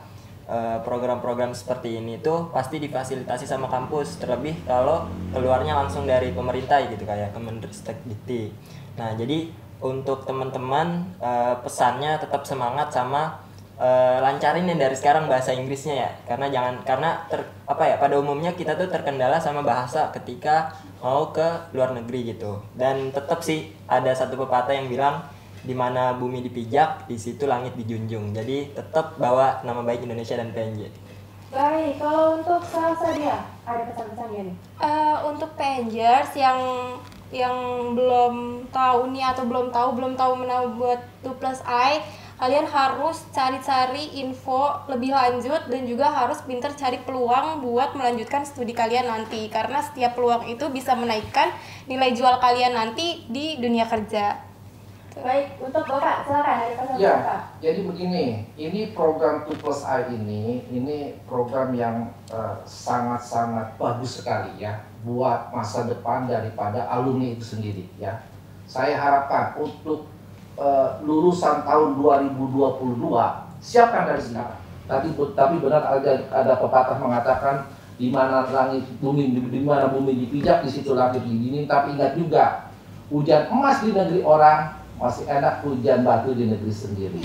eh, 0.48 0.78
program-program 0.80 1.52
seperti 1.52 2.00
ini 2.00 2.22
tuh 2.22 2.48
pasti 2.54 2.80
difasilitasi 2.80 3.44
sama 3.44 3.68
kampus, 3.68 4.22
terlebih 4.22 4.56
kalau 4.64 5.04
keluarnya 5.34 5.76
langsung 5.76 6.08
dari 6.08 6.32
pemerintah 6.32 6.80
gitu 6.88 7.04
kayak 7.04 7.36
Kemenristek 7.36 8.00
Dikti. 8.08 8.54
Nah, 8.96 9.12
jadi 9.18 9.52
untuk 9.82 10.24
teman-teman 10.24 11.18
eh, 11.18 11.54
pesannya 11.60 12.16
tetap 12.22 12.46
semangat 12.46 12.94
sama 12.94 13.41
eh, 13.82 14.18
lancarin 14.22 14.70
yang 14.70 14.78
dari 14.78 14.94
sekarang 14.94 15.26
bahasa 15.26 15.50
Inggrisnya 15.50 16.06
ya. 16.06 16.10
Karena 16.30 16.46
jangan 16.46 16.74
karena 16.86 17.10
ter, 17.26 17.42
apa 17.66 17.82
ya 17.82 17.96
pada 17.98 18.14
umumnya 18.22 18.54
kita 18.54 18.78
tuh 18.78 18.86
terkendala 18.86 19.42
sama 19.42 19.66
bahasa 19.66 20.14
ketika 20.14 20.70
mau 21.02 21.34
ke 21.34 21.74
luar 21.74 21.90
negeri 21.98 22.30
gitu. 22.38 22.62
Dan 22.78 23.10
tetap 23.10 23.42
sih 23.42 23.74
ada 23.90 24.14
satu 24.14 24.38
pepatah 24.38 24.78
yang 24.78 24.86
bilang 24.86 25.26
di 25.62 25.74
mana 25.74 26.14
bumi 26.14 26.42
dipijak 26.46 27.10
di 27.10 27.18
situ 27.18 27.50
langit 27.50 27.74
dijunjung. 27.74 28.30
Jadi 28.30 28.70
tetap 28.70 29.18
bawa 29.18 29.66
nama 29.66 29.82
baik 29.82 30.06
Indonesia 30.06 30.38
dan 30.38 30.54
PNJ 30.54 31.02
Baik, 31.52 32.00
kalau 32.00 32.40
untuk 32.40 32.64
Salsa 32.64 33.12
dia, 33.12 33.44
ada 33.68 33.84
pesan-pesan 33.84 34.24
nggak 34.32 34.44
nih? 34.48 34.56
Eh, 34.80 35.16
untuk 35.28 35.52
Pengers 35.52 36.32
yang 36.32 36.56
yang 37.28 37.56
belum 37.92 38.64
tahu 38.72 39.12
nih 39.12 39.24
atau 39.36 39.44
belum 39.44 39.68
tahu 39.68 39.88
belum 40.00 40.16
tahu 40.16 40.32
mana 40.32 40.64
buat 40.72 41.00
2 41.20 41.32
plus 41.36 41.60
I 41.68 42.00
kalian 42.42 42.66
harus 42.66 43.22
cari-cari 43.30 44.18
info 44.18 44.74
lebih 44.90 45.14
lanjut 45.14 45.62
dan 45.70 45.86
juga 45.86 46.10
harus 46.10 46.42
pinter 46.42 46.74
cari 46.74 46.98
peluang 47.06 47.62
buat 47.62 47.94
melanjutkan 47.94 48.42
studi 48.42 48.74
kalian 48.74 49.06
nanti 49.06 49.46
karena 49.46 49.78
setiap 49.78 50.18
peluang 50.18 50.50
itu 50.50 50.66
bisa 50.74 50.98
menaikkan 50.98 51.54
nilai 51.86 52.10
jual 52.10 52.42
kalian 52.42 52.74
nanti 52.74 53.22
di 53.30 53.62
dunia 53.62 53.86
kerja 53.86 54.50
Baik, 55.12 55.60
untuk 55.60 55.84
Bapak, 55.84 56.24
silakan 56.24 56.56
ada 56.56 56.72
pesan 56.72 56.96
Ya, 56.96 57.14
Bapak. 57.20 57.40
jadi 57.60 57.80
begini, 57.84 58.24
ini 58.56 58.80
program 58.96 59.44
2 59.44 59.60
plus 59.60 59.84
I 59.84 60.08
ini, 60.08 60.64
ini 60.72 61.20
program 61.28 61.76
yang 61.76 62.08
eh, 62.32 62.56
sangat-sangat 62.64 63.76
bagus 63.76 64.24
sekali 64.24 64.56
ya 64.56 64.80
buat 65.04 65.52
masa 65.52 65.84
depan 65.84 66.24
daripada 66.24 66.88
alumni 66.88 67.36
itu 67.36 67.44
sendiri 67.44 67.84
ya. 68.00 68.24
Saya 68.64 68.96
harapkan 68.96 69.52
untuk 69.60 70.08
eh, 70.58 70.88
lulusan 71.04 71.64
tahun 71.64 72.00
2022 72.00 73.62
siapkan 73.62 74.08
dari 74.08 74.22
sekarang. 74.22 74.60
Tadi 74.88 75.08
tapi 75.32 75.54
benar 75.62 75.82
ada 75.86 76.12
ada 76.28 76.52
pepatah 76.58 76.98
mengatakan 76.98 77.70
di 77.96 78.10
mana 78.10 78.44
langit 78.50 78.82
bumi 78.98 79.30
di 79.30 79.62
mana 79.62 79.88
bumi 79.88 80.26
dipijak 80.26 80.66
di 80.66 80.70
situ 80.72 80.92
langit 80.92 81.22
didingin 81.22 81.70
tapi 81.70 81.94
ingat 81.94 82.18
juga 82.18 82.72
hujan 83.12 83.46
emas 83.52 83.78
di 83.84 83.94
negeri 83.94 84.26
orang 84.26 84.74
masih 84.98 85.24
enak 85.30 85.62
hujan 85.62 86.02
batu 86.02 86.34
di 86.34 86.50
negeri 86.50 86.72
sendiri. 86.72 87.22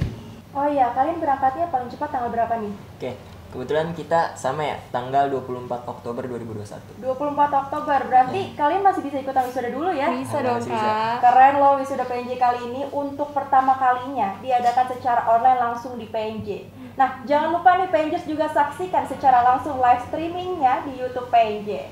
Oh 0.58 0.66
iya, 0.66 0.90
kalian 0.94 1.22
berangkatnya 1.22 1.70
paling 1.70 1.90
cepat 1.90 2.10
tanggal 2.10 2.34
berapa 2.34 2.58
nih? 2.58 2.74
oke 2.74 3.37
kebetulan 3.58 3.90
kita 3.98 4.38
sama 4.38 4.62
ya 4.62 4.78
tanggal 4.94 5.34
24 5.34 5.66
Oktober 5.90 6.22
2021 6.30 7.02
24 7.02 7.62
Oktober, 7.66 8.00
berarti 8.06 8.54
kalian 8.54 8.86
masih 8.86 9.02
bisa 9.02 9.18
ikutan 9.18 9.50
wisuda 9.50 9.74
dulu 9.74 9.90
ya? 9.90 10.14
bisa 10.14 10.38
dong 10.46 10.62
masih 10.62 10.78
bisa. 10.78 10.86
kak 10.86 11.26
Keren 11.26 11.56
loh 11.58 11.74
wisuda 11.82 12.06
PNJ 12.06 12.32
kali 12.38 12.60
ini 12.70 12.86
untuk 12.94 13.34
pertama 13.34 13.74
kalinya 13.82 14.38
diadakan 14.46 14.86
secara 14.94 15.26
online 15.26 15.58
langsung 15.58 15.98
di 15.98 16.06
PNJ. 16.06 16.70
Nah, 17.02 17.26
jangan 17.26 17.58
lupa 17.58 17.82
nih 17.82 17.90
PNJers 17.90 18.30
juga 18.30 18.46
saksikan 18.54 19.10
secara 19.10 19.42
langsung 19.42 19.82
live 19.82 20.06
streamingnya 20.06 20.86
di 20.86 21.02
YouTube 21.02 21.34
PNJ. 21.34 21.90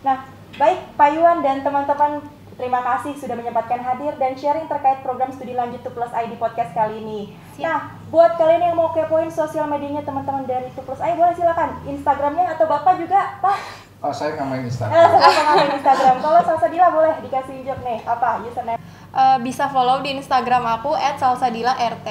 Nah, 0.00 0.32
Baik, 0.56 0.96
Pak 0.96 1.12
Yuan 1.12 1.44
dan 1.44 1.60
teman-teman 1.60 2.24
terima 2.56 2.80
kasih 2.80 3.12
sudah 3.14 3.32
menyempatkan 3.32 3.78
hadir 3.78 4.16
dan 4.16 4.32
sharing 4.32 4.64
terkait 4.64 5.00
program 5.00 5.28
studi 5.28 5.52
lanjut 5.52 5.80
2 5.80 5.88
Plus 5.88 6.12
I 6.12 6.26
di 6.26 6.36
podcast 6.36 6.72
kali 6.72 6.98
ini. 6.98 7.20
Siap. 7.54 7.62
Nah, 7.62 7.78
buat 8.08 8.34
kalian 8.34 8.62
yang 8.62 8.74
mau 8.74 8.90
kepoin 8.90 9.28
sosial 9.28 9.64
medianya 9.64 10.00
teman-teman 10.00 10.44
dari 10.44 10.72
2 10.72 10.80
Plus 10.80 10.98
I, 10.98 11.12
boleh 11.12 11.32
silakan 11.32 11.84
Instagramnya 11.84 12.52
atau 12.52 12.64
Bapak 12.64 12.96
juga, 12.96 13.38
Pak. 13.38 13.58
Oh, 13.96 14.12
saya 14.12 14.36
nggak 14.36 14.44
main 14.46 14.60
Eh, 14.60 14.68
Instagram. 14.68 15.08
sama 15.08 15.52
main 15.56 15.72
Instagram. 15.72 16.16
Kalau 16.20 16.40
Salsadila 16.42 16.88
boleh 16.90 17.14
dikasih 17.22 17.64
job 17.64 17.78
nih, 17.80 17.98
apa 18.04 18.40
username? 18.40 18.80
Eh, 19.10 19.38
bisa 19.40 19.64
follow 19.66 20.00
di 20.00 20.12
Instagram 20.12 20.64
aku 20.76 20.92
@salsadilaRT. 21.16 22.08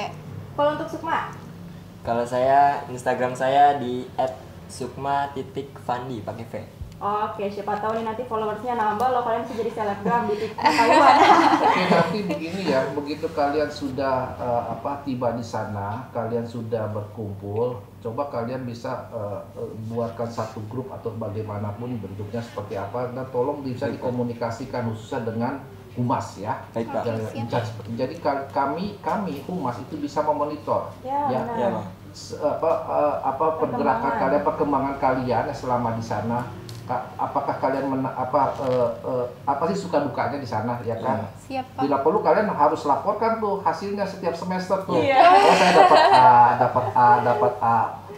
Kalau 0.52 0.70
untuk 0.74 0.88
Sukma, 0.88 1.30
Kalau 2.02 2.22
saya 2.22 2.86
Instagram 2.86 3.34
saya 3.34 3.78
di 3.78 4.06
@sukma.fandi 4.66 6.22
pakai 6.22 6.44
V. 6.46 6.54
Oke, 7.06 7.46
siapa 7.46 7.78
tahu 7.78 7.94
nih 7.94 8.04
nanti 8.04 8.22
followersnya 8.24 8.74
nambah 8.74 9.06
loh 9.06 9.22
kalian 9.22 9.46
bisa 9.46 9.54
jadi 9.56 9.70
selebgram 9.70 10.26
di 10.26 10.34
TikTok 10.36 10.58
Taiwan. 10.74 11.14
Oke, 11.62 11.82
nanti 11.86 12.18
begini 12.24 12.62
ya, 12.66 12.80
begitu 12.90 13.26
kalian 13.30 13.70
sudah 13.70 14.34
eh, 14.34 14.62
apa 14.72 15.06
tiba 15.06 15.30
di 15.32 15.44
sana, 15.44 16.10
kalian 16.10 16.42
sudah 16.42 16.90
berkumpul, 16.90 17.78
coba 18.00 18.26
kalian 18.26 18.66
bisa 18.66 19.06
eh, 19.12 19.40
buatkan 19.86 20.26
satu 20.26 20.58
grup 20.66 20.90
atau 20.90 21.14
bagaimanapun 21.14 21.94
bentuknya 21.96 22.42
seperti 22.42 22.74
apa, 22.74 23.14
dan 23.14 23.30
tolong 23.30 23.62
bisa 23.62 23.86
dikomunikasikan 23.88 24.90
khususnya 24.90 25.22
dengan 25.22 25.52
humas 25.94 26.36
ya. 26.36 26.58
Baik 26.74 26.90
Pak. 26.90 27.02
Jadi 27.94 28.14
ka- 28.18 28.50
kami 28.50 28.98
kami 29.00 29.46
humas 29.46 29.78
itu 29.78 29.96
bisa 29.96 30.20
memonitor 30.20 30.90
Ya, 31.00 31.24
benar. 31.30 31.56
Ya, 31.56 31.68
se- 32.10 32.36
apa 32.36 32.72
apa 33.22 33.46
pergerakan 33.56 34.12
kalian 34.18 34.42
perkembangan 34.42 34.94
kalian 34.98 35.44
selama 35.52 35.94
di 35.94 36.02
sana 36.02 36.44
apakah 37.16 37.54
kalian 37.56 37.86
mena- 37.88 38.12
apa 38.12 38.54
eh, 38.60 38.88
eh, 39.02 39.24
apa 39.42 39.62
sih 39.66 39.78
suka 39.80 39.98
dukanya 40.00 40.36
di 40.36 40.46
sana 40.46 40.78
ya 40.80 40.94
kan 40.96 41.26
Siap, 41.36 41.66
Pak. 41.72 41.82
bila 41.82 41.96
perlu 41.98 42.18
kalian 42.20 42.46
harus 42.48 42.82
laporkan 42.82 43.36
tuh 43.36 43.58
hasilnya 43.60 44.02
setiap 44.02 44.32
semester 44.32 44.78
tuh 44.82 44.94
Iya. 44.96 45.18
oh 45.18 45.52
saya 45.52 45.72
dapat 45.74 46.00
A 46.08 46.30
dapat 46.56 46.84
A 46.92 47.08
dapat 47.20 47.52
A 47.58 47.76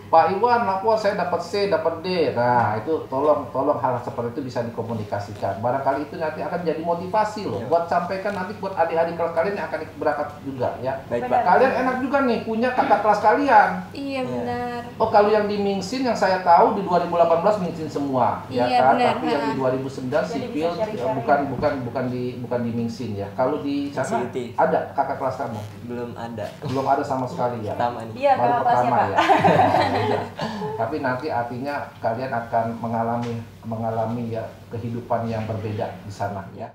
Pak 0.08 0.32
Iwan 0.32 0.64
lapor 0.64 0.96
saya 0.96 1.14
dapat 1.14 1.36
C 1.38 1.68
dapat 1.68 2.00
D 2.00 2.32
nah 2.32 2.72
itu 2.74 3.04
tolong 3.06 3.44
tolong 3.48 3.76
hal 3.76 4.00
seperti 4.00 4.32
itu 4.32 4.42
bisa 4.42 4.60
dikomunikasikan 4.62 5.60
barangkali 5.60 6.00
itu 6.02 6.16
nanti 6.16 6.40
akan 6.40 6.60
jadi 6.62 6.80
motivasi 6.80 7.44
loh 7.44 7.58
Iya. 7.58 7.68
buat 7.68 7.84
sampaikan 7.86 8.32
nanti 8.32 8.56
buat 8.56 8.72
adik-adik 8.72 9.14
kelas 9.14 9.32
kalian 9.32 9.54
yang 9.54 9.66
akan 9.66 9.80
berangkat 9.94 10.28
juga 10.42 10.68
ya 10.78 10.92
Baik 11.06 11.22
Benar. 11.22 11.32
Pak. 11.34 11.42
kalian 11.46 11.72
enak 11.78 11.96
juga 12.00 12.18
nih 12.22 12.38
punya 12.42 12.68
kakak 12.70 13.00
kelas 13.00 13.20
kalian 13.20 13.68
Iya, 13.90 14.20
benar. 14.24 14.80
Oh 14.96 15.08
kalau 15.08 15.28
yang 15.28 15.44
di 15.44 15.56
Mingsin 15.56 16.02
yang 16.02 16.14
saya 16.14 16.40
tahu 16.40 16.74
di 16.74 16.82
2018 16.82 17.28
Mingsin 17.60 17.88
semua 17.88 18.40
ya 18.48 18.64
Iya, 18.64 18.78
kan 18.80 18.92
benar, 18.94 19.12
tapi 19.14 19.26
yang 19.26 19.42
di 19.42 19.52
ha. 19.52 19.60
2009 19.76 20.08
Jadi 20.08 20.24
sipil 20.26 20.68
eh, 20.72 21.12
bukan 21.14 21.38
bukan 21.52 21.72
bukan 21.84 22.04
di 22.08 22.22
bukan 22.38 22.60
di 22.62 22.70
Mingsin 22.70 23.10
ya. 23.14 23.28
Kalau 23.34 23.60
di 23.60 23.90
sana 23.90 24.24
Facility. 24.24 24.56
ada 24.56 24.88
kakak 24.92 25.16
kelas 25.18 25.36
kamu? 25.36 25.60
Belum 25.84 26.10
ada. 26.14 26.46
Belum 26.62 26.86
ada 26.86 27.02
sama 27.02 27.26
sekali 27.26 27.60
ya. 27.62 27.74
Pertama 27.74 28.00
nih. 28.04 28.14
Iya, 28.16 28.32
Baru 28.34 28.54
pertama 28.62 28.96
ya. 29.04 29.18
Tapi 30.78 31.02
nanti 31.02 31.26
artinya 31.32 31.90
kalian 31.98 32.30
akan 32.30 32.78
mengalami 32.78 33.34
mengalami 33.66 34.30
ya 34.32 34.46
kehidupan 34.70 35.26
yang 35.26 35.42
berbeda 35.44 35.90
di 36.06 36.12
sana 36.12 36.46
ya. 36.54 36.70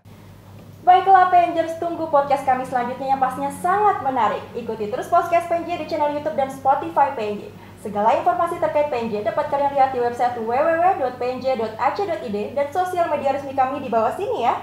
Baiklah 0.84 1.32
Pengers, 1.32 1.80
tunggu 1.80 2.12
podcast 2.12 2.44
kami 2.44 2.68
selanjutnya 2.68 3.16
yang 3.16 3.22
pastinya 3.24 3.48
sangat 3.48 4.04
menarik. 4.04 4.44
Ikuti 4.52 4.92
terus 4.92 5.08
podcast 5.08 5.48
PNJ 5.48 5.80
di 5.80 5.88
channel 5.88 6.12
YouTube 6.12 6.36
dan 6.36 6.52
Spotify 6.52 7.16
PNJ. 7.16 7.48
Segala 7.80 8.20
informasi 8.20 8.60
terkait 8.60 8.92
PNJ 8.92 9.24
dapat 9.24 9.48
kalian 9.48 9.72
lihat 9.80 9.96
di 9.96 10.04
website 10.04 10.36
www.pnj.ac.id 10.44 12.38
dan 12.52 12.68
sosial 12.76 13.08
media 13.08 13.32
resmi 13.32 13.56
kami 13.56 13.80
di 13.80 13.88
bawah 13.88 14.12
sini 14.12 14.44
ya. 14.44 14.60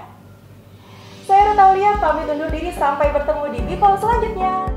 Saya 1.25 1.53
Ruta 1.53 1.73
Aulia, 1.73 1.97
pamit 1.97 2.29
undur 2.29 2.53
diri 2.53 2.69
sampai 2.69 3.09
bertemu 3.13 3.45
di 3.57 3.59
Bipol 3.65 3.97
selanjutnya. 3.97 4.69